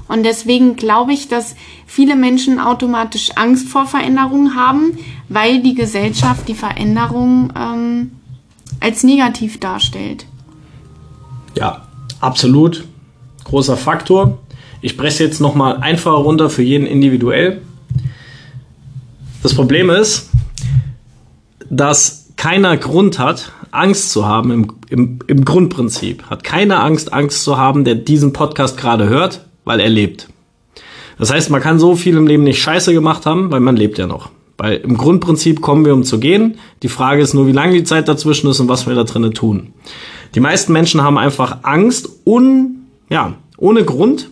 Und 0.08 0.24
deswegen 0.24 0.76
glaube 0.76 1.14
ich, 1.14 1.28
dass 1.28 1.56
viele 1.88 2.16
Menschen 2.16 2.60
automatisch 2.60 3.32
Angst 3.36 3.68
vor 3.68 3.86
Veränderungen 3.88 4.56
haben, 4.56 4.98
weil 5.30 5.62
die 5.62 5.74
Gesellschaft 5.74 6.48
die 6.48 6.54
Veränderung 6.54 7.52
ähm, 7.58 8.12
als 8.80 9.04
negativ 9.04 9.60
darstellt. 9.60 10.26
Ja, 11.56 11.88
absolut. 12.20 12.86
Großer 13.46 13.78
Faktor. 13.78 14.40
Ich 14.82 14.98
breche 14.98 15.24
jetzt 15.24 15.42
nochmal 15.42 15.78
einfacher 15.78 16.18
runter 16.18 16.50
für 16.50 16.62
jeden 16.62 16.86
individuell. 16.86 17.62
Das 19.42 19.56
Problem 19.56 19.90
ist, 19.90 20.30
dass 21.70 22.34
keiner 22.36 22.78
Grund 22.78 23.18
hat, 23.18 23.52
Angst 23.72 24.12
zu 24.12 24.26
haben 24.26 24.52
im, 24.52 24.74
im, 24.90 25.20
im 25.28 25.46
Grundprinzip. 25.46 26.24
Hat 26.30 26.44
keiner 26.44 26.84
Angst, 26.84 27.14
Angst 27.14 27.44
zu 27.44 27.58
haben, 27.58 27.84
der 27.84 27.96
diesen 27.96 28.34
Podcast 28.34 28.78
gerade 28.78 29.08
hört, 29.08 29.46
weil 29.66 29.80
er 29.80 29.90
lebt. 29.90 30.30
Das 31.18 31.32
heißt, 31.32 31.50
man 31.50 31.62
kann 31.62 31.80
so 31.80 31.96
viel 31.96 32.18
im 32.18 32.28
Leben 32.28 32.44
nicht 32.44 32.62
scheiße 32.62 32.94
gemacht 32.94 33.26
haben, 33.26 33.52
weil 33.52 33.60
man 33.60 33.76
lebt 33.76 33.98
ja 33.98 34.08
noch. 34.08 34.30
Weil 34.58 34.78
im 34.78 34.98
Grundprinzip 34.98 35.62
kommen 35.62 35.86
wir, 35.86 35.94
um 35.94 36.04
zu 36.04 36.20
gehen. 36.20 36.58
Die 36.82 36.88
Frage 36.88 37.22
ist 37.22 37.34
nur, 37.34 37.48
wie 37.48 37.52
lange 37.52 37.74
die 37.74 37.84
Zeit 37.84 38.08
dazwischen 38.08 38.50
ist 38.50 38.60
und 38.60 38.70
was 38.70 38.88
wir 38.88 38.96
da 38.96 39.04
drinnen 39.04 39.34
tun. 39.34 39.74
Die 40.34 40.40
meisten 40.40 40.72
Menschen 40.72 41.02
haben 41.02 41.18
einfach 41.18 41.60
Angst 41.64 42.10
un, 42.26 42.88
ja, 43.10 43.34
ohne 43.58 43.84
Grund. 43.84 44.30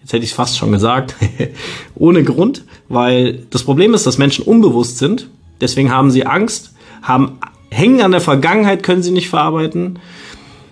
Jetzt 0.00 0.12
hätte 0.12 0.24
ich 0.24 0.30
es 0.30 0.36
fast 0.36 0.58
schon 0.58 0.72
gesagt. 0.72 1.14
ohne 1.94 2.22
Grund, 2.24 2.64
weil 2.88 3.46
das 3.50 3.62
Problem 3.64 3.94
ist, 3.94 4.06
dass 4.06 4.18
Menschen 4.18 4.44
unbewusst 4.44 4.98
sind. 4.98 5.28
Deswegen 5.60 5.90
haben 5.90 6.10
sie 6.10 6.26
Angst, 6.26 6.74
haben, 7.02 7.38
hängen 7.70 8.02
an 8.02 8.10
der 8.10 8.20
Vergangenheit, 8.20 8.82
können 8.82 9.02
sie 9.02 9.12
nicht 9.12 9.28
verarbeiten, 9.28 9.98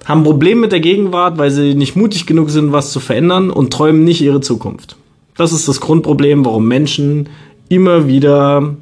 haben 0.05 0.25
Probleme 0.25 0.63
mit 0.63 0.73
der 0.73 0.81
Gegenwart, 0.81 1.39
weil 1.39 1.51
sie 1.51 1.75
nicht 1.75 1.97
mutig 1.97 2.27
genug 2.27 2.51
sind, 2.51 2.73
was 2.73 2.93
zu 2.93 3.01
verändern 3.01 3.51
und 3.51 3.73
träumen 3.73 4.05
nicht 4.05 4.21
ihre 4.21 4.41
Zukunft. 4.41 4.97
Das 5.37 5.53
ist 5.53 5.69
das 5.69 5.81
Grundproblem, 5.81 6.45
warum 6.45 6.67
Menschen 6.67 7.29
immer 7.69 8.07
wieder 8.07 8.77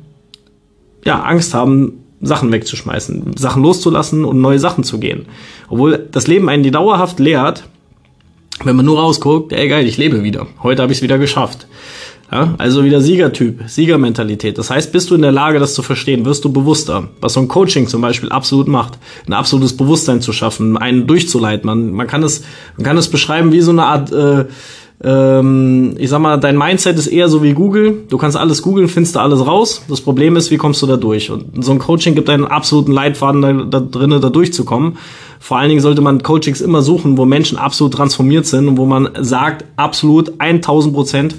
ja, 1.04 1.22
Angst 1.22 1.54
haben, 1.54 2.04
Sachen 2.20 2.52
wegzuschmeißen, 2.52 3.36
Sachen 3.36 3.62
loszulassen 3.62 4.24
und 4.24 4.40
neue 4.40 4.58
Sachen 4.58 4.84
zu 4.84 4.98
gehen. 4.98 5.26
Obwohl 5.68 6.06
das 6.10 6.26
Leben 6.26 6.48
einen 6.48 6.62
die 6.62 6.70
dauerhaft 6.70 7.18
lehrt, 7.18 7.64
wenn 8.64 8.76
man 8.76 8.84
nur 8.84 8.98
rausguckt, 8.98 9.52
ey 9.52 9.68
geil, 9.68 9.86
ich 9.86 9.96
lebe 9.96 10.22
wieder. 10.22 10.46
Heute 10.62 10.82
habe 10.82 10.92
ich 10.92 10.98
es 10.98 11.02
wieder 11.02 11.18
geschafft. 11.18 11.66
Ja, 12.32 12.54
also 12.58 12.84
wieder 12.84 13.00
Siegertyp, 13.00 13.62
Siegermentalität. 13.66 14.56
Das 14.56 14.70
heißt, 14.70 14.92
bist 14.92 15.10
du 15.10 15.16
in 15.16 15.22
der 15.22 15.32
Lage, 15.32 15.58
das 15.58 15.74
zu 15.74 15.82
verstehen, 15.82 16.24
wirst 16.24 16.44
du 16.44 16.52
bewusster. 16.52 17.08
Was 17.20 17.32
so 17.32 17.40
ein 17.40 17.48
Coaching 17.48 17.88
zum 17.88 18.00
Beispiel 18.02 18.28
absolut 18.28 18.68
macht, 18.68 18.98
ein 19.26 19.32
absolutes 19.32 19.76
Bewusstsein 19.76 20.20
zu 20.20 20.32
schaffen, 20.32 20.78
einen 20.78 21.08
durchzuleiten. 21.08 21.66
Man, 21.66 21.90
man 21.90 22.06
kann 22.06 22.22
es, 22.22 22.44
man 22.76 22.84
kann 22.84 22.96
es 22.96 23.08
beschreiben 23.08 23.50
wie 23.52 23.60
so 23.60 23.72
eine 23.72 23.84
Art 23.84 24.12
äh, 24.12 24.44
ähm, 25.02 25.94
ich 25.98 26.10
sag 26.10 26.20
mal, 26.20 26.36
dein 26.36 26.58
Mindset 26.58 26.98
ist 26.98 27.06
eher 27.06 27.28
so 27.28 27.42
wie 27.42 27.54
Google. 27.54 28.04
Du 28.10 28.18
kannst 28.18 28.36
alles 28.36 28.60
googeln, 28.62 28.88
findest 28.88 29.16
du 29.16 29.20
alles 29.20 29.46
raus. 29.46 29.82
Das 29.88 30.02
Problem 30.02 30.36
ist, 30.36 30.50
wie 30.50 30.58
kommst 30.58 30.82
du 30.82 30.86
da 30.86 30.96
durch? 30.96 31.30
Und 31.30 31.64
so 31.64 31.72
ein 31.72 31.78
Coaching 31.78 32.14
gibt 32.14 32.28
einen 32.28 32.44
absoluten 32.44 32.92
Leitfaden 32.92 33.40
da, 33.40 33.52
da 33.52 33.80
drinnen, 33.80 34.20
da 34.20 34.28
durchzukommen. 34.28 34.98
Vor 35.38 35.56
allen 35.56 35.70
Dingen 35.70 35.80
sollte 35.80 36.02
man 36.02 36.22
Coachings 36.22 36.60
immer 36.60 36.82
suchen, 36.82 37.16
wo 37.16 37.24
Menschen 37.24 37.56
absolut 37.56 37.94
transformiert 37.94 38.44
sind 38.44 38.68
und 38.68 38.76
wo 38.76 38.84
man 38.84 39.08
sagt, 39.20 39.64
absolut 39.76 40.34
1000 40.38 40.94
Prozent, 40.94 41.34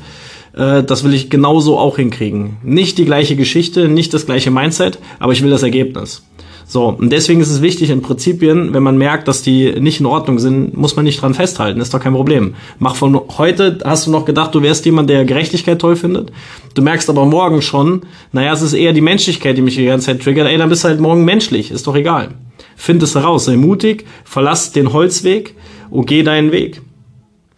äh, 0.54 0.84
das 0.84 1.04
will 1.04 1.14
ich 1.14 1.30
genauso 1.30 1.78
auch 1.78 1.98
hinkriegen. 1.98 2.58
Nicht 2.64 2.98
die 2.98 3.06
gleiche 3.06 3.36
Geschichte, 3.36 3.88
nicht 3.88 4.14
das 4.14 4.26
gleiche 4.26 4.52
Mindset, 4.52 5.00
aber 5.20 5.34
ich 5.34 5.44
will 5.44 5.52
das 5.52 5.64
Ergebnis. 5.64 6.24
So, 6.72 6.88
und 6.88 7.10
deswegen 7.10 7.42
ist 7.42 7.50
es 7.50 7.62
wichtig, 7.62 7.90
in 7.90 8.02
Prinzipien, 8.02 8.74
wenn 8.74 8.82
man 8.82 8.98
merkt, 8.98 9.28
dass 9.28 9.42
die 9.42 9.78
nicht 9.82 10.00
in 10.00 10.06
Ordnung 10.06 10.40
sind, 10.40 10.78
muss 10.78 10.96
man 10.96 11.04
nicht 11.04 11.22
dran 11.22 11.34
festhalten, 11.34 11.82
ist 11.82 11.94
doch 11.94 12.00
kein 12.00 12.14
Problem. 12.14 12.56
Mach 12.80 12.96
von 12.96 13.20
heute, 13.38 13.80
hast 13.84 14.08
du 14.08 14.12
noch 14.12 14.24
gedacht, 14.24 14.56
du 14.56 14.62
wärst 14.62 14.86
jemand, 14.86 15.10
der 15.10 15.26
Gerechtigkeit 15.26 15.80
toll 15.80 15.98
findet. 15.98 16.32
Du 16.74 16.82
merkst 16.82 17.10
aber 17.10 17.26
morgen 17.26 17.62
schon, 17.62 18.04
naja, 18.32 18.54
es 18.54 18.62
ist 18.62 18.72
eher 18.72 18.94
die 18.94 19.02
Menschlichkeit, 19.02 19.58
die 19.58 19.62
mich 19.62 19.76
die 19.76 19.84
ganze 19.84 20.06
Zeit 20.06 20.22
triggert. 20.22 20.48
Ey, 20.48 20.58
dann 20.58 20.70
bist 20.70 20.86
du 20.86 20.88
halt 20.88 21.02
morgen 21.02 21.26
menschlich, 21.26 21.72
ist 21.72 21.88
doch 21.88 21.96
egal. 21.96 22.30
Find 22.78 23.04
es 23.04 23.16
heraus, 23.16 23.44
sei 23.44 23.58
mutig, 23.58 24.06
verlass 24.24 24.72
den 24.72 24.94
Holzweg 24.94 25.56
und 25.90 26.06
geh 26.06 26.24
deinen 26.24 26.54
Weg. 26.54 26.82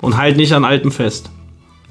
Und 0.01 0.17
halt 0.17 0.37
nicht 0.37 0.53
an 0.53 0.65
Altem 0.65 0.91
fest. 0.91 1.29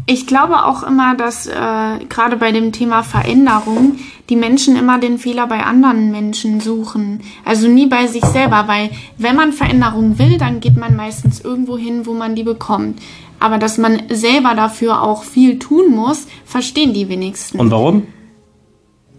Ich 0.07 0.27
glaube 0.27 0.65
auch 0.65 0.83
immer, 0.83 1.17
dass 1.17 1.47
äh, 1.47 2.05
gerade 2.09 2.37
bei 2.37 2.51
dem 2.51 2.73
Thema 2.73 3.03
Veränderung 3.03 3.99
die 4.29 4.37
Menschen 4.37 4.77
immer 4.77 4.99
den 4.99 5.19
Fehler 5.19 5.47
bei 5.47 5.63
anderen 5.63 6.11
Menschen 6.11 6.61
suchen. 6.61 7.21
Also 7.45 7.69
nie 7.69 7.87
bei 7.87 8.07
sich 8.07 8.25
selber, 8.25 8.65
weil 8.67 8.91
wenn 9.19 9.37
man 9.37 9.53
Veränderung 9.53 10.19
will, 10.19 10.39
dann 10.39 10.61
geht 10.61 10.77
man 10.77 10.97
meistens 10.97 11.41
irgendwo 11.41 11.79
hin, 11.79 12.07
wo 12.07 12.15
man 12.15 12.35
die 12.35 12.43
bekommt. 12.43 13.01
Aber 13.39 13.59
dass 13.59 13.79
man 13.79 14.03
selber 14.09 14.55
dafür 14.55 15.03
auch 15.03 15.25
viel 15.25 15.59
tun 15.59 15.91
muss, 15.91 16.27
verstehen 16.45 16.95
die 16.95 17.09
wenigsten. 17.09 17.59
Und 17.59 17.71
warum? 17.71 18.07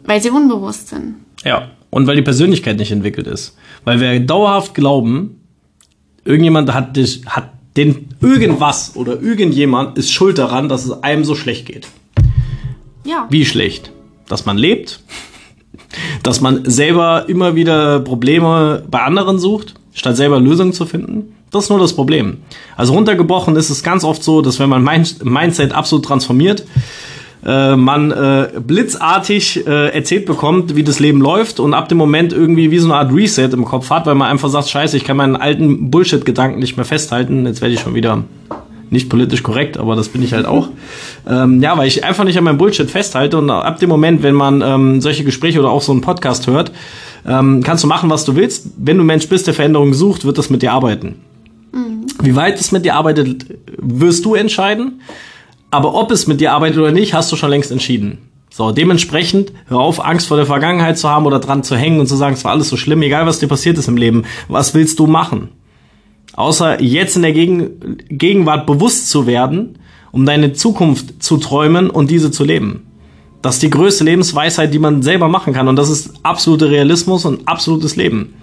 Weil 0.05 0.21
sie 0.21 0.29
unbewusst 0.29 0.89
sind. 0.89 1.15
Ja, 1.43 1.71
und 1.89 2.07
weil 2.07 2.15
die 2.15 2.21
Persönlichkeit 2.21 2.77
nicht 2.77 2.91
entwickelt 2.91 3.27
ist. 3.27 3.57
Weil 3.83 3.99
wir 3.99 4.19
dauerhaft 4.19 4.73
glauben, 4.73 5.41
irgendjemand 6.25 6.73
hat 6.73 6.97
dich, 6.97 7.25
hat 7.25 7.51
den 7.75 8.09
irgendwas 8.23 8.95
oder 8.95 9.21
irgendjemand 9.21 9.97
ist 9.97 10.12
schuld 10.12 10.38
daran, 10.38 10.69
dass 10.69 10.86
es 10.86 11.03
einem 11.03 11.25
so 11.25 11.36
schlecht 11.36 11.65
geht. 11.65 11.88
Ja. 13.05 13.27
Wie 13.29 13.45
schlecht? 13.45 13.91
Dass 14.27 14.45
man 14.45 14.57
lebt, 14.57 15.01
dass 16.23 16.41
man 16.41 16.63
selber 16.65 17.25
immer 17.27 17.55
wieder 17.55 17.99
Probleme 17.99 18.83
bei 18.89 19.01
anderen 19.01 19.39
sucht, 19.39 19.75
statt 19.93 20.15
selber 20.15 20.39
Lösungen 20.39 20.73
zu 20.73 20.86
finden. 20.86 21.36
Das 21.51 21.65
ist 21.65 21.69
nur 21.69 21.79
das 21.79 21.93
Problem. 21.93 22.38
Also 22.75 22.93
runtergebrochen 22.93 23.55
ist 23.57 23.69
es 23.69 23.83
ganz 23.83 24.03
oft 24.03 24.23
so, 24.23 24.41
dass 24.41 24.59
wenn 24.59 24.69
man 24.69 24.83
Mindset 24.83 25.73
absolut 25.73 26.05
transformiert, 26.05 26.65
äh, 27.45 27.75
man 27.75 28.12
äh, 28.12 28.49
blitzartig 28.60 29.67
äh, 29.67 29.89
erzählt 29.89 30.25
bekommt, 30.25 30.75
wie 30.75 30.84
das 30.84 30.99
Leben 30.99 31.19
läuft 31.19 31.60
und 31.60 31.73
ab 31.73 31.89
dem 31.89 31.97
Moment 31.97 32.32
irgendwie 32.32 32.71
wie 32.71 32.79
so 32.79 32.88
eine 32.88 32.95
Art 32.95 33.13
Reset 33.13 33.49
im 33.51 33.65
Kopf 33.65 33.89
hat, 33.89 34.06
weil 34.06 34.15
man 34.15 34.29
einfach 34.29 34.49
sagt, 34.49 34.69
scheiße, 34.69 34.95
ich 34.95 35.03
kann 35.03 35.17
meinen 35.17 35.36
alten 35.36 35.91
Bullshit-Gedanken 35.91 36.60
nicht 36.60 36.77
mehr 36.77 36.86
festhalten. 36.86 37.45
Jetzt 37.45 37.62
werde 37.62 37.73
ich 37.73 37.82
schon 37.82 37.95
wieder 37.95 38.23
nicht 38.89 39.10
politisch 39.10 39.43
korrekt, 39.43 39.77
aber 39.77 39.95
das 39.95 40.08
bin 40.10 40.23
ich 40.23 40.34
halt 40.34 40.45
auch. 40.45 40.69
Ähm, 41.25 41.62
ja, 41.62 41.77
weil 41.77 41.88
ich 41.88 42.03
einfach 42.03 42.25
nicht 42.25 42.38
an 42.38 42.43
meinem 42.43 42.58
Bullshit 42.58 42.91
festhalte 42.91 43.38
und 43.38 43.49
ab 43.49 43.79
dem 43.79 43.88
Moment, 43.88 44.23
wenn 44.23 44.36
man 44.36 44.62
ähm, 44.62 44.99
solche 44.99 45.23
Gespräche 45.23 45.58
oder 45.58 45.69
auch 45.69 45.82
so 45.82 45.93
einen 45.93 46.01
Podcast 46.01 46.47
hört, 46.47 46.73
ähm, 47.25 47.63
kannst 47.63 47.86
du 47.86 47.88
machen, 47.88 48.10
was 48.10 48.25
du 48.25 48.36
willst. 48.36 48.67
Wenn 48.75 48.97
du 48.97 49.06
Mensch 49.06 49.29
bist, 49.29 49.47
der 49.47 49.53
Veränderung 49.53 49.93
sucht, 49.93 50.25
wird 50.25 50.38
das 50.38 50.49
mit 50.49 50.63
dir 50.63 50.73
arbeiten. 50.73 51.15
Mhm. 51.71 52.08
Wie 52.21 52.36
weit 52.36 52.60
es 52.60 52.73
mit 52.73 52.84
dir 52.84 52.95
arbeitet, 52.95 53.45
wirst 53.77 54.25
du 54.25 54.36
entscheiden. 54.36 54.99
Aber 55.73 55.95
ob 55.95 56.12
es 56.12 56.27
mit 56.27 56.39
dir 56.39 56.51
arbeitet 56.51 56.77
oder 56.77 56.91
nicht, 56.91 57.15
hast 57.15 57.31
du 57.31 57.36
schon 57.36 57.49
längst 57.49 57.71
entschieden. 57.71 58.19
So, 58.51 58.71
dementsprechend, 58.71 59.51
hör 59.65 59.79
auf, 59.79 60.05
Angst 60.05 60.27
vor 60.27 60.38
der 60.38 60.45
Vergangenheit 60.45 60.99
zu 60.99 61.09
haben 61.09 61.25
oder 61.25 61.39
dran 61.39 61.63
zu 61.63 61.75
hängen 61.75 61.99
und 61.99 62.05
zu 62.05 62.15
sagen, 62.15 62.36
es 62.36 62.43
war 62.43 62.51
alles 62.51 62.69
so 62.69 62.77
schlimm, 62.77 63.01
egal 63.01 63.25
was 63.25 63.39
dir 63.39 63.47
passiert 63.47 63.79
ist 63.79 63.88
im 63.88 63.97
Leben. 63.97 64.25
Was 64.47 64.75
willst 64.75 64.99
du 64.99 65.07
machen? 65.07 65.49
Außer 66.36 66.79
jetzt 66.79 67.15
in 67.15 67.23
der 67.23 67.33
Gegen 67.33 67.97
Gegenwart 68.07 68.67
bewusst 68.67 69.09
zu 69.09 69.25
werden, 69.25 69.79
um 70.12 70.27
deine 70.27 70.53
Zukunft 70.53 71.23
zu 71.23 71.38
träumen 71.38 71.89
und 71.89 72.12
diese 72.12 72.29
zu 72.29 72.43
leben. 72.43 72.86
Das 73.41 73.55
ist 73.55 73.63
die 73.63 73.71
größte 73.71 74.03
Lebensweisheit, 74.03 74.71
die 74.75 74.79
man 74.79 75.01
selber 75.01 75.27
machen 75.27 75.53
kann. 75.53 75.67
Und 75.67 75.75
das 75.75 75.89
ist 75.89 76.13
absoluter 76.21 76.69
Realismus 76.69 77.25
und 77.25 77.47
absolutes 77.47 77.95
Leben. 77.95 78.36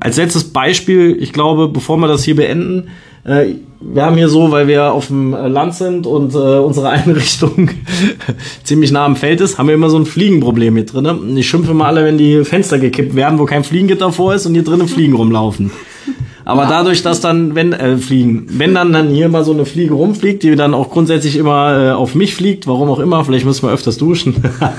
Als 0.00 0.16
letztes 0.16 0.52
Beispiel, 0.52 1.16
ich 1.20 1.32
glaube, 1.32 1.68
bevor 1.68 1.96
wir 1.98 2.08
das 2.08 2.24
hier 2.24 2.34
beenden, 2.34 2.88
wir 3.22 4.04
haben 4.04 4.16
hier 4.16 4.28
so, 4.28 4.50
weil 4.50 4.66
wir 4.66 4.92
auf 4.92 5.08
dem 5.08 5.32
Land 5.32 5.74
sind 5.74 6.06
und 6.06 6.34
äh, 6.34 6.38
unsere 6.38 6.88
Einrichtung 6.90 7.70
ziemlich 8.62 8.92
nah 8.92 9.04
am 9.04 9.16
Feld 9.16 9.40
ist, 9.40 9.58
haben 9.58 9.68
wir 9.68 9.74
immer 9.74 9.90
so 9.90 9.98
ein 9.98 10.06
Fliegenproblem 10.06 10.76
hier 10.76 10.86
drin. 10.86 11.36
Ich 11.36 11.48
schimpfe 11.48 11.74
mal 11.74 11.86
alle, 11.86 12.04
wenn 12.04 12.18
die 12.18 12.44
Fenster 12.44 12.78
gekippt 12.78 13.14
werden, 13.14 13.38
wo 13.38 13.46
kein 13.46 13.64
Fliegengitter 13.64 14.12
vor 14.12 14.34
ist 14.34 14.46
und 14.46 14.54
hier 14.54 14.64
drinnen 14.64 14.88
Fliegen 14.88 15.14
rumlaufen. 15.14 15.70
Aber 16.44 16.66
dadurch, 16.66 17.02
dass 17.02 17.20
dann, 17.20 17.54
wenn 17.54 17.72
äh, 17.72 17.96
fliegen, 17.96 18.46
wenn 18.50 18.74
dann 18.74 18.92
dann 18.92 19.10
hier 19.10 19.28
mal 19.28 19.44
so 19.44 19.52
eine 19.52 19.66
Fliege 19.66 19.94
rumfliegt, 19.94 20.42
die 20.42 20.56
dann 20.56 20.74
auch 20.74 20.90
grundsätzlich 20.90 21.36
immer 21.36 21.90
äh, 21.90 21.90
auf 21.92 22.14
mich 22.14 22.34
fliegt, 22.34 22.66
warum 22.66 22.88
auch 22.88 22.98
immer, 22.98 23.24
vielleicht 23.24 23.44
müssen 23.44 23.68
wir 23.68 23.72
öfters 23.72 23.98
duschen, 23.98 24.34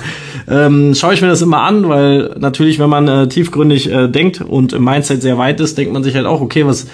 ähm, 0.50 0.94
schaue 0.96 1.14
ich 1.14 1.22
mir 1.22 1.30
das 1.30 1.42
immer 1.42 1.62
an, 1.62 1.88
weil 1.88 2.36
natürlich, 2.40 2.78
wenn 2.80 2.90
man 2.90 3.08
äh, 3.08 3.28
tiefgründig 3.28 3.90
äh, 3.90 4.08
denkt 4.10 4.42
und 4.42 4.74
im 4.74 4.84
Mindset 4.84 5.22
sehr 5.22 5.38
weit 5.38 5.60
ist, 5.62 5.78
denkt 5.78 5.94
man 5.94 6.04
sich 6.04 6.16
halt 6.16 6.26
auch, 6.26 6.42
okay, 6.42 6.66
was 6.66 6.88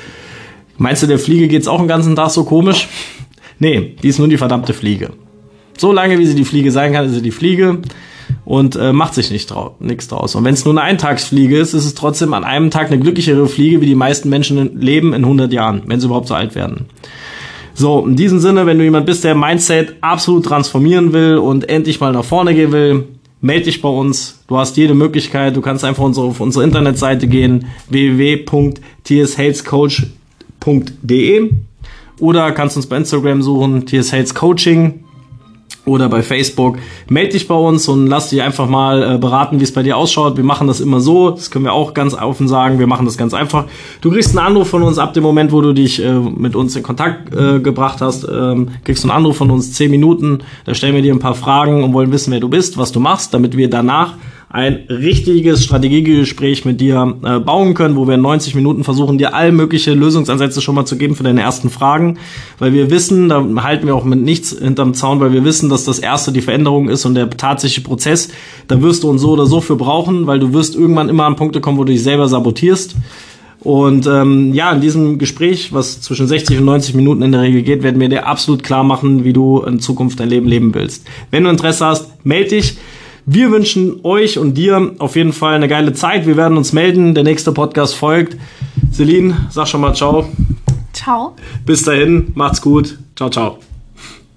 Meinst 0.77 1.03
du, 1.03 1.07
der 1.07 1.19
Fliege 1.19 1.47
geht's 1.47 1.67
auch 1.67 1.79
den 1.79 1.87
ganzen 1.87 2.15
Tag 2.15 2.29
so 2.29 2.43
komisch? 2.43 2.87
Nee, 3.59 3.95
die 4.01 4.09
ist 4.09 4.19
nur 4.19 4.27
die 4.27 4.37
verdammte 4.37 4.73
Fliege. 4.73 5.11
So 5.77 5.91
lange, 5.91 6.17
wie 6.19 6.25
sie 6.25 6.35
die 6.35 6.45
Fliege 6.45 6.71
sein 6.71 6.93
kann, 6.93 7.05
ist 7.05 7.13
sie 7.13 7.21
die 7.21 7.31
Fliege 7.31 7.79
und 8.45 8.75
äh, 8.75 8.93
macht 8.93 9.13
sich 9.13 9.31
nicht 9.31 9.49
trau 9.49 9.75
nichts 9.79 10.07
draus. 10.07 10.35
Und 10.35 10.43
wenn 10.43 10.53
es 10.53 10.65
nur 10.65 10.73
eine 10.73 10.81
Eintagsfliege 10.81 11.57
ist, 11.57 11.73
ist 11.73 11.85
es 11.85 11.95
trotzdem 11.95 12.33
an 12.33 12.43
einem 12.43 12.71
Tag 12.71 12.87
eine 12.87 12.99
glücklichere 12.99 13.47
Fliege, 13.47 13.81
wie 13.81 13.85
die 13.85 13.95
meisten 13.95 14.29
Menschen 14.29 14.79
leben 14.79 15.13
in 15.13 15.23
100 15.23 15.51
Jahren, 15.51 15.83
wenn 15.85 15.99
sie 15.99 16.07
überhaupt 16.07 16.27
so 16.27 16.35
alt 16.35 16.55
werden. 16.55 16.85
So, 17.73 18.05
in 18.05 18.15
diesem 18.15 18.39
Sinne, 18.39 18.65
wenn 18.65 18.79
du 18.79 18.83
jemand 18.83 19.05
bist, 19.05 19.23
der 19.23 19.35
Mindset 19.35 19.95
absolut 20.01 20.45
transformieren 20.45 21.13
will 21.13 21.37
und 21.37 21.69
endlich 21.69 21.99
mal 21.99 22.11
nach 22.11 22.25
vorne 22.25 22.55
gehen 22.55 22.71
will, 22.71 23.05
melde 23.39 23.65
dich 23.65 23.83
bei 23.83 23.89
uns. 23.89 24.43
Du 24.47 24.57
hast 24.57 24.77
jede 24.77 24.95
Möglichkeit. 24.95 25.55
Du 25.55 25.61
kannst 25.61 25.83
einfach 25.83 26.03
auf 26.03 26.39
unsere 26.39 26.63
Internetseite 26.63 27.27
gehen, 27.27 27.67
www.tshalescoach.com 27.89 30.16
oder 32.19 32.51
kannst 32.51 32.75
uns 32.75 32.87
bei 32.87 32.97
Instagram 32.97 33.41
suchen, 33.41 33.85
TS 33.85 34.11
Coaching 34.33 35.03
oder 35.87 36.09
bei 36.09 36.21
Facebook. 36.21 36.77
Meld 37.09 37.33
dich 37.33 37.47
bei 37.47 37.55
uns 37.55 37.87
und 37.87 38.07
lass 38.07 38.29
dich 38.29 38.41
einfach 38.41 38.67
mal 38.67 39.15
äh, 39.15 39.17
beraten, 39.17 39.59
wie 39.59 39.63
es 39.63 39.73
bei 39.73 39.83
dir 39.83 39.97
ausschaut. 39.97 40.37
Wir 40.37 40.43
machen 40.43 40.67
das 40.67 40.81
immer 40.81 40.99
so, 40.99 41.31
das 41.31 41.49
können 41.49 41.65
wir 41.65 41.73
auch 41.73 41.93
ganz 41.93 42.13
offen 42.13 42.47
sagen, 42.47 42.77
wir 42.77 42.87
machen 42.87 43.05
das 43.05 43.17
ganz 43.17 43.33
einfach. 43.33 43.65
Du 44.01 44.11
kriegst 44.11 44.37
einen 44.37 44.45
Anruf 44.45 44.67
von 44.67 44.83
uns 44.83 44.97
ab 44.97 45.13
dem 45.13 45.23
Moment, 45.23 45.51
wo 45.51 45.61
du 45.61 45.73
dich 45.73 46.03
äh, 46.03 46.11
mit 46.13 46.55
uns 46.55 46.75
in 46.75 46.83
Kontakt 46.83 47.33
äh, 47.33 47.59
gebracht 47.59 48.01
hast, 48.01 48.27
ähm, 48.29 48.69
kriegst 48.83 49.03
einen 49.03 49.11
Anruf 49.11 49.37
von 49.37 49.49
uns, 49.49 49.73
zehn 49.73 49.89
Minuten, 49.89 50.39
da 50.65 50.75
stellen 50.75 50.93
wir 50.93 51.01
dir 51.01 51.13
ein 51.13 51.19
paar 51.19 51.35
Fragen 51.35 51.83
und 51.83 51.93
wollen 51.93 52.11
wissen, 52.11 52.31
wer 52.31 52.39
du 52.39 52.49
bist, 52.49 52.77
was 52.77 52.91
du 52.91 52.99
machst, 52.99 53.33
damit 53.33 53.55
wir 53.55 53.69
danach 53.69 54.13
ein 54.49 54.85
richtiges 54.89 55.65
Strategiegespräch 55.65 56.63
mit 56.63 56.79
dir 56.79 57.15
äh, 57.23 57.39
bauen 57.39 57.73
können, 57.73 57.97
wo 57.97 58.07
wir 58.07 58.15
in 58.15 58.21
90 58.21 58.55
Minuten 58.55 58.85
versuchen, 58.85 59.17
dir 59.17 59.35
all 59.35 59.51
mögliche 59.51 59.93
Lösungsansätze 59.93 60.61
schon 60.61 60.75
mal 60.75 60.85
zu 60.85 60.97
geben 60.97 61.15
für 61.15 61.23
deine 61.23 61.41
ersten 61.41 61.69
Fragen, 61.69 62.17
weil 62.57 62.71
wir 62.71 62.89
wissen, 62.89 63.27
da 63.27 63.45
halten 63.57 63.87
wir 63.87 63.95
auch 63.95 64.05
mit 64.05 64.21
nichts 64.21 64.57
hinterm 64.57 64.93
Zaun, 64.93 65.19
weil 65.19 65.33
wir 65.33 65.43
wissen, 65.43 65.67
dass 65.77 65.97
das 65.97 65.99
erste 65.99 66.31
die 66.31 66.41
Veränderung 66.41 66.89
ist 66.89 67.05
und 67.05 67.15
der 67.15 67.29
tatsächliche 67.29 67.81
Prozess, 67.81 68.29
da 68.67 68.81
wirst 68.81 69.03
du 69.03 69.09
uns 69.09 69.21
so 69.21 69.31
oder 69.31 69.45
so 69.45 69.61
für 69.61 69.75
brauchen, 69.75 70.27
weil 70.27 70.39
du 70.39 70.53
wirst 70.53 70.75
irgendwann 70.75 71.09
immer 71.09 71.25
an 71.25 71.35
Punkte 71.35 71.61
kommen, 71.61 71.77
wo 71.77 71.83
du 71.83 71.93
dich 71.93 72.03
selber 72.03 72.27
sabotierst. 72.27 72.95
Und 73.59 74.07
ähm, 74.07 74.53
ja, 74.53 74.71
in 74.71 74.81
diesem 74.81 75.17
Gespräch, 75.17 75.73
was 75.73 76.01
zwischen 76.01 76.27
60 76.27 76.59
und 76.59 76.65
90 76.65 76.95
Minuten 76.95 77.21
in 77.21 77.31
der 77.31 77.41
Regel 77.41 77.63
geht, 77.63 77.83
werden 77.83 77.99
wir 77.99 78.09
dir 78.09 78.27
absolut 78.27 78.63
klar 78.63 78.83
machen, 78.83 79.23
wie 79.23 79.33
du 79.33 79.61
in 79.61 79.79
Zukunft 79.79 80.19
dein 80.19 80.29
Leben 80.29 80.47
leben 80.47 80.73
willst. 80.73 81.05
Wenn 81.31 81.43
du 81.43 81.49
Interesse 81.49 81.85
hast, 81.85 82.25
melde 82.25 82.49
dich. 82.49 82.77
Wir 83.25 83.51
wünschen 83.51 83.99
euch 84.03 84.37
und 84.37 84.53
dir 84.53 84.93
auf 84.99 85.17
jeden 85.17 85.33
Fall 85.33 85.55
eine 85.55 85.67
geile 85.67 85.91
Zeit. 85.91 86.25
Wir 86.25 86.37
werden 86.37 86.57
uns 86.57 86.71
melden. 86.71 87.13
Der 87.13 87.25
nächste 87.25 87.51
Podcast 87.51 87.95
folgt. 87.95 88.37
Celine, 88.91 89.35
sag 89.49 89.67
schon 89.67 89.81
mal 89.81 89.93
ciao. 89.93 90.29
Ciao. 90.93 91.35
Bis 91.65 91.83
dahin, 91.83 92.31
macht's 92.35 92.61
gut. 92.61 92.97
Ciao, 93.15 93.29
ciao. 93.29 93.66